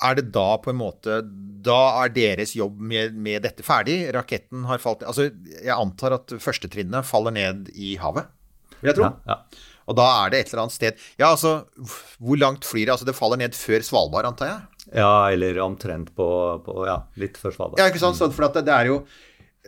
[0.03, 1.19] er det da på en måte
[1.63, 3.99] Da er deres jobb med, med dette ferdig?
[4.11, 8.25] Raketten har falt Altså, jeg antar at førstetrinnet faller ned i havet,
[8.81, 9.11] vil jeg tro.
[9.11, 9.69] Ja, ja.
[9.83, 11.53] Og da er det et eller annet sted Ja, altså,
[12.17, 12.95] hvor langt flyr det?
[12.95, 14.61] Altså, det faller ned før Svalbard, antar jeg?
[14.97, 16.25] ja, eller omtrent på,
[16.65, 17.79] på Ja, litt før Svalbard.
[17.79, 18.17] Ja, ikke sant?
[18.19, 18.97] Sånn, for at det, det er jo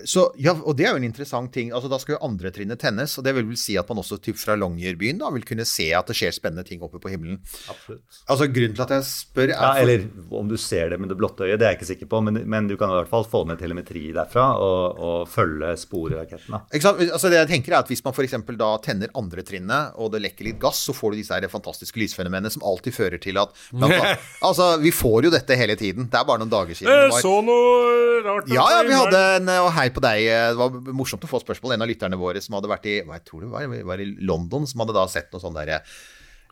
[0.03, 1.69] så, ja, og det er jo en interessant ting.
[1.71, 3.13] altså Da skal jo andre trinnet tennes.
[3.17, 5.87] og Det vil vel si at man også typ fra Longyearbyen da, vil kunne se
[5.95, 7.37] at det skjer spennende ting oppe på himmelen.
[7.71, 8.19] Absolutt.
[8.27, 10.03] Altså Grunnen til at jeg spør, er Ja, eller
[10.35, 12.21] om du ser det med det blotte øyet, det er jeg ikke sikker på.
[12.27, 16.59] Men, men du kan i hvert fall få ned telemetri derfra og, og følge da.
[16.75, 16.99] Ikke sant?
[17.05, 18.35] Altså det jeg tenker er at Hvis man f.eks.
[18.59, 21.99] da tenner andre trinnet, og det lekker litt gass, så får du disse her fantastiske
[22.01, 26.09] lysfenomenene som alltid fører til at annet, Altså, Vi får jo dette hele tiden.
[26.11, 26.91] Det er bare noen dager siden.
[26.91, 28.51] Jeg så noe rart.
[28.51, 30.25] Ja, ja, vi hadde en Og hei på deg.
[30.25, 31.73] Det var morsomt å få spørsmål.
[31.73, 34.07] En av lytterne våre som hadde vært i hva jeg tror det var, var i
[34.25, 35.81] London, som hadde da sett noe sånn derre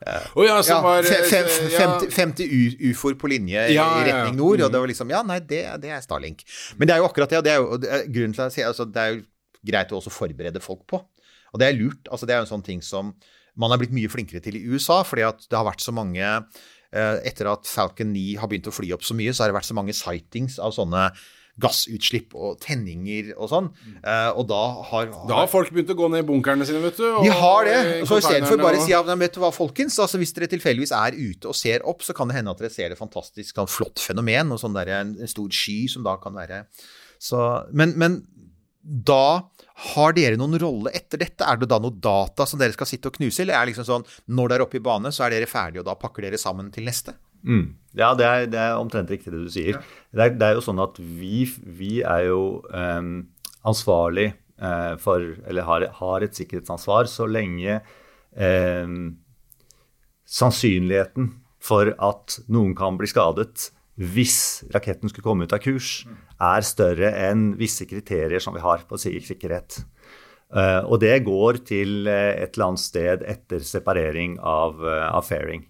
[0.03, 1.79] Å ja, som ja, var fe- fe- eh, ja.
[2.01, 4.59] 50, 50 u- ufoer på linje i- retning nord.
[4.61, 4.81] Og det Mm.
[4.81, 6.43] var liksom Ja, nei, det, det er Starlink.
[6.77, 7.37] Men det er jo akkurat det.
[7.37, 9.23] Og det er jo er grunnen til at jeg sier altså, Det er jo
[9.65, 10.99] greit å også forberede folk på.
[11.53, 12.03] Og det er lurt.
[12.11, 13.13] altså Det er jo en sånn ting som
[13.55, 16.19] man har blitt mye flinkere til i USA, fordi at det har vært så mange
[16.91, 19.55] eh, Etter at Falcon 9 har begynt å fly opp så mye, så har det
[19.61, 21.11] vært så mange sightings av sånne
[21.61, 23.67] gassutslipp og tenninger og sånn.
[24.01, 26.97] Eh, og da har Da har folk begynt å gå ned i bunkerne sine, vet
[26.97, 27.03] du.
[27.15, 28.07] og- de har det.
[28.07, 31.11] Så istedenfor bare å si ja, vet du hva, folkens, altså hvis dere tilfeldigvis er
[31.13, 33.99] ute og ser opp, så kan det hende at dere ser et fantastisk sånn flott
[34.01, 36.65] fenomen, og sånn der, en, en stor sky som da kan være
[37.19, 38.25] så, men, men
[38.83, 39.43] da
[39.93, 41.41] har dere noen rolle etter dette?
[41.47, 43.85] Er det da noe data som dere skal sitte og knuse, eller er det liksom
[44.03, 46.37] sånn når dere er oppe i bane, så er dere ferdige, og da pakker dere
[46.41, 47.13] sammen til neste?
[47.45, 47.75] Mm.
[47.97, 49.77] Ja, det er, det er omtrent riktig det du sier.
[50.09, 51.43] Det, er, det er jo sånn at vi,
[51.77, 52.41] vi er jo
[52.73, 53.11] um,
[53.69, 54.31] ansvarlig
[54.61, 57.79] uh, for Eller har, har et sikkerhetsansvar så lenge
[58.33, 59.13] um,
[60.25, 61.29] sannsynligheten
[61.63, 66.03] for at noen kan bli skadet hvis raketten skulle komme ut av kurs,
[66.41, 69.83] er større enn visse kriterier som vi har på sikkerhet.
[70.53, 75.65] Eh, og det går til eh, et eller annet sted etter separering av, av fairing.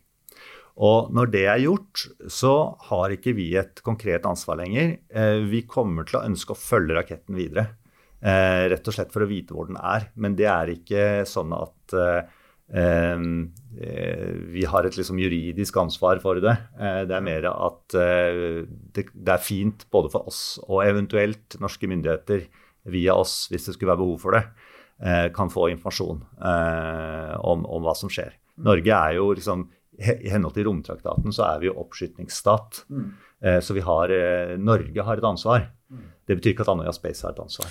[0.82, 2.54] Og når det er gjort, så
[2.90, 4.96] har ikke vi et konkret ansvar lenger.
[5.14, 7.68] Eh, Vi kommer til å ønske å følge raketten videre.
[8.24, 10.10] eh, Rett og slett for å vite hvor den er.
[10.16, 12.24] Men det er ikke sånn at eh,
[14.50, 16.56] vi har et liksom juridisk ansvar for det.
[16.80, 22.48] Det er mer at det, er fint både for oss og eventuelt norske myndigheter
[22.90, 24.44] via oss, hvis det skulle være behov for det,
[25.36, 26.24] kan få informasjon
[27.44, 28.34] om, om hva som skjer.
[28.64, 29.68] Norge er jo liksom
[30.00, 32.84] I henhold til romtraktaten så er vi jo oppskytningsstat.
[33.44, 35.68] Eh, Så vi har, eh, Norge har et ansvar.
[36.28, 37.70] Det betyr ikke at Andøya Space har et ansvar.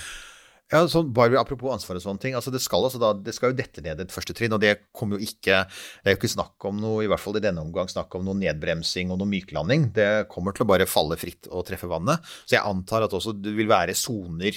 [0.73, 2.35] Ja, sånn, bare Apropos ansvar og sånne ting.
[2.35, 4.79] altså Det skal, altså da, det skal jo dette ned et første trinn, og det
[4.95, 7.61] kommer jo ikke Det er jo ikke snakk om noe, i hvert fall i denne
[7.61, 9.93] omgang, snakk om noe nedbremsing og noe myklanding.
[9.93, 12.20] Det kommer til å bare falle fritt og treffe vannet.
[12.47, 14.53] Så jeg antar at også det vil være soner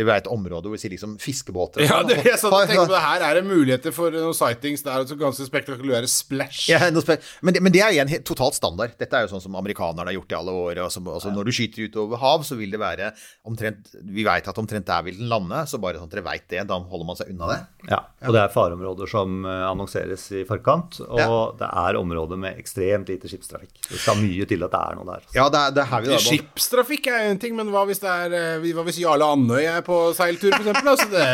[0.00, 2.38] Det vil være et område hvor vi sier liksom fiskebåter Ja, sånn, det, er jeg
[2.40, 4.80] satt og på det her er det muligheter for noen sightings.
[4.86, 6.62] Det er altså ganske spektakulære splash.
[6.72, 8.94] Ja, noe spe- men, det, men det er igjen helt totalt standard.
[8.96, 10.80] Dette er jo sånn som amerikanerne har gjort i alle år.
[10.86, 11.34] Altså, ja.
[11.36, 13.10] Når du skyter utover hav, så vil det være
[13.50, 16.46] omtrent Vi veit at omtrent der vil den lande, så bare sånn at dere veit
[16.48, 17.58] det, da holder man seg unna det.
[17.90, 21.02] Ja, og det er fareområder som eh, annonseres i forkant.
[21.04, 21.28] Og Ja.
[21.60, 23.76] det er områder med ekstremt lite skipstrafikk.
[23.90, 25.28] Det skal mye til at det er noe der.
[25.36, 28.00] Ja, det er, det er her vi da Skipstrafikk er en ting, men hva hvis
[28.02, 30.88] det er eh, Hva hvis Jarle Andøy er på seiltur, for eksempel?
[30.88, 31.24] Altså, det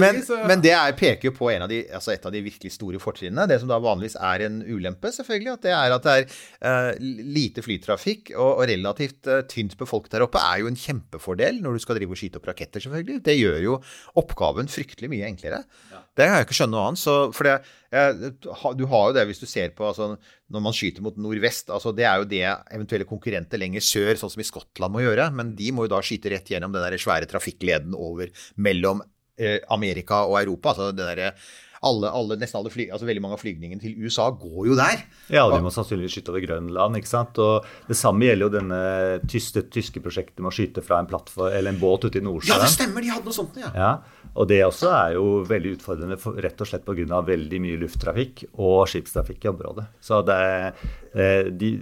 [0.00, 2.42] Men, så men det er, peker jo på en av de, altså et av de
[2.44, 3.46] virkelig store fortrinnene.
[3.48, 5.54] Det som da vanligvis er en ulempe, selvfølgelig.
[5.54, 6.26] At det er at det er
[6.60, 6.90] uh,
[7.38, 11.76] lite flytrafikk og, og relativt uh, tynt befolket der oppe, er jo en kjempefordel når
[11.78, 13.22] du skal drive og skyte opp raketter, selvfølgelig.
[13.26, 13.78] Det gjør jo
[14.20, 15.62] oppgaven fryktelig mye enklere.
[15.90, 17.00] Det kan jeg ikke skjønne noe annet.
[17.00, 17.56] Så, for det,
[17.96, 20.12] uh, du har jo det hvis du ser på altså,
[20.52, 21.72] når man skyter mot nordvest.
[21.72, 25.30] altså Det er jo det eventuelle konkurrenter lenger sør, sånn som i Skottland, må gjøre.
[25.32, 28.28] Men de må jo da skyte rett gjennom den der svære trafikkleden over
[28.60, 29.00] mellom
[29.72, 30.74] Amerika og Europa.
[30.74, 31.34] altså det der,
[31.86, 35.00] alle, alle, Nesten alle fly, altså veldig mange av flygningene til USA går jo der.
[35.32, 36.98] Ja, de må sannsynligvis skyte over Grønland.
[36.98, 37.40] ikke sant?
[37.40, 38.80] Og Det samme gjelder jo denne
[39.30, 42.52] tyske, tyske prosjektet med å skyte fra en plattform, eller en båt ute i Nordsjøen.
[42.52, 43.04] Ja, det stemmer!
[43.04, 43.70] De hadde noe sånt, ja.
[43.72, 43.92] Ja,
[44.34, 47.22] og det også er jo veldig utfordrende for, rett og slett pga.
[47.30, 49.86] veldig mye lufttrafikk og skipstrafikk i området.
[50.04, 50.40] Så det,
[51.14, 51.72] eh, de,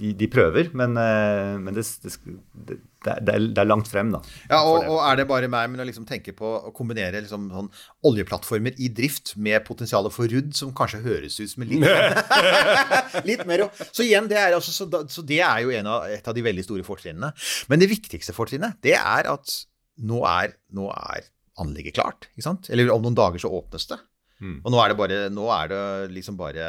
[0.00, 1.84] de, de prøver, men, eh, men det,
[2.70, 4.20] det, det, det, er- det, langt frem, da.
[4.50, 7.48] Ja, og, og er det bare meg, men å liksom tenke på å kombinere liksom
[7.52, 7.70] sånn
[8.08, 11.82] oljeplattformer i drift med potensialet for rudd, som kanskje høres ut som litt
[13.28, 16.28] Litt mer Så igjen, det er, altså, så, så det er jo en av, et
[16.28, 17.32] av de veldig store fortrinnene.
[17.70, 19.56] Men det viktigste fortrinnet, det er at
[20.02, 21.26] nå er, nå er
[21.62, 22.30] anlegget klart?
[22.72, 23.98] Eller om noen dager så åpnes det.
[24.42, 25.82] Og nå er det bare, nå er det
[26.16, 26.64] liksom bare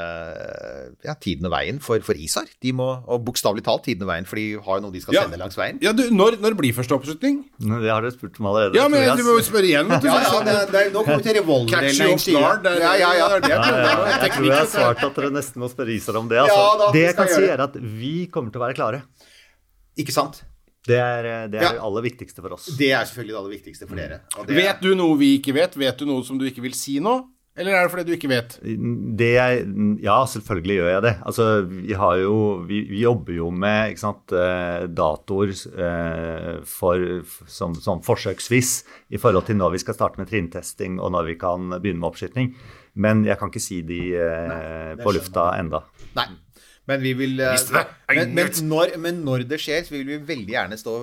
[1.03, 2.45] ja, tiden og veien for, for ISAR.
[2.61, 5.15] De må, og bokstavelig talt tiden og veien, for de har jo noe de skal
[5.17, 5.24] Ja.
[5.26, 5.80] sende langs veien.
[5.82, 7.39] Ja, du, når, når blir første oppslutning?
[7.57, 8.78] Det har dere spurt om allerede.
[8.78, 9.89] Ja, men du må jo spørre igjen.
[9.89, 10.07] vet du.
[10.11, 12.01] Ja, ja, det, det, er- nå kommer vi til revolverdelen.
[12.13, 12.55] Er- Ja, ja, ja.
[12.63, 15.69] det er jeg Ja, ja, er jeg tror jeg har svart at dere nesten må
[15.74, 16.38] spørre Isar om det.
[16.45, 16.55] Altså.
[16.61, 19.01] Ja, da, det jeg kan si, er at vi kommer til å være klare.
[19.97, 20.43] Ikke sant?
[20.86, 21.84] Det er det, er Ja.
[21.88, 22.65] aller viktigste for oss.
[22.78, 24.17] Det er selvfølgelig det aller viktigste for dere.
[24.38, 25.78] Og det, Vet du noe vi ikke vet?
[25.80, 27.13] Vet du noe som du ikke vil si nå?
[27.53, 28.55] Eller er det fordi du ikke vet?
[29.19, 29.65] Det jeg,
[30.01, 31.11] ja, selvfølgelig gjør jeg det.
[31.29, 37.03] Altså, vi, har jo, vi, vi jobber jo med sant, eh, datoer eh, for,
[37.45, 38.71] som, som forsøksvis
[39.13, 42.09] i forhold til når vi skal starte med trinntesting og når vi kan begynne med
[42.09, 42.55] oppskyting.
[42.97, 45.85] Men jeg kan ikke si de eh, på lufta enda.
[46.17, 46.31] Nei.
[46.89, 47.53] Men vi vil eh.
[48.11, 50.95] Men, men, når, men når det skjer, så vil vi veldig gjerne stå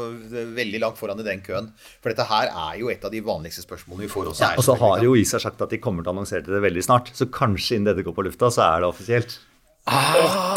[0.56, 1.70] veldig langt foran i den køen.
[2.02, 4.50] For dette her er jo et av de vanligste spørsmålene vi får også.
[4.50, 6.84] her, Og så har jo ISA sagt at de kommer til å annonsere det veldig
[6.84, 7.08] snart.
[7.16, 9.38] Så kanskje innen dette går på lufta, så er det offisielt.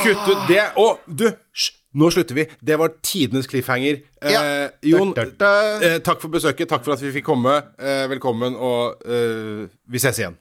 [0.04, 0.60] Kutt ut det.
[0.78, 1.30] Å, du!
[1.56, 1.72] Hysj!
[1.94, 2.44] Nå slutter vi.
[2.66, 4.00] Det var tidenes cliffhanger.
[4.26, 4.40] Ja.
[4.42, 5.50] Eh, Jon, Da, da,
[5.80, 5.90] da.
[5.92, 6.68] eh, takk for besøket.
[6.72, 7.54] Takk for at vi fikk komme.
[7.78, 10.34] Eh, velkommen, og eh, vi ses igjen.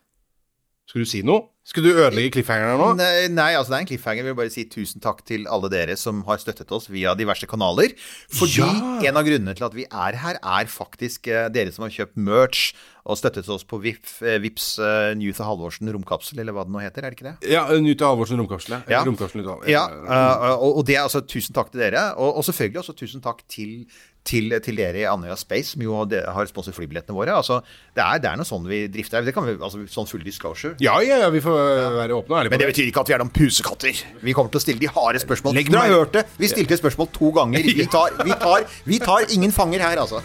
[0.92, 1.46] Skulle du si noe?
[1.64, 2.86] Skulle du ødelegge cliffhangeren nå?
[2.98, 4.26] Nei, nei, altså det er en cliffhanger.
[4.26, 7.46] Jeg vil bare si tusen takk til alle dere som har støttet oss via diverse
[7.48, 7.94] kanaler.
[8.28, 8.98] Fordi Ja.
[9.08, 12.18] en av grunnene til at vi er her, er faktisk eh, dere som har kjøpt
[12.20, 12.74] merch
[13.08, 16.82] og støttet oss på VIP, eh, Vips uh, og Halvorsen romkapsel, eller hva det nå
[16.84, 17.06] heter.
[17.06, 17.50] Er det ikke det?
[17.54, 18.76] Ja, Nyte Halvorsen romkapsel.
[18.76, 18.82] Ja.
[18.98, 19.04] Ja.
[19.08, 22.10] Romkapselen ut av- Ja, Uh, og, og det er altså tusen takk til dere.
[22.18, 23.86] Og, og selvfølgelig også tusen takk til,
[24.24, 27.34] til, til dere i Andøya Space, som jo har- har sponset flybillettene våre.
[27.34, 27.60] Altså,
[27.96, 29.24] det er, det er noe sånn vi drifter.
[29.26, 30.76] Det kan vi, altså Sånn full disclosure.
[30.80, 31.58] ja, ja, ja, vi får
[31.98, 32.74] være åpne og ærlige Men på det det.
[32.74, 34.04] betyr ikke at vi er noen pusekatter.
[34.22, 35.54] Vi kommer til å stille de harde spørsmål.
[35.54, 36.26] Legg Dere har hørt det.
[36.38, 37.62] Vi stilte spørsmål to ganger.
[37.62, 40.22] Vi tar, vi tar, vi tar ingen fanger her, altså.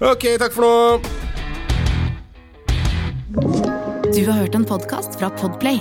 [0.00, 1.00] Ok, takk for nå.
[4.14, 5.80] Du har hørt en podkast fra Podplay.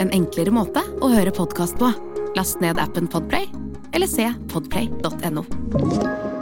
[0.00, 1.92] En enklere måte å høre podkast på.
[2.36, 3.48] Last ned appen Podplay,
[3.94, 6.41] eller se podplay.no.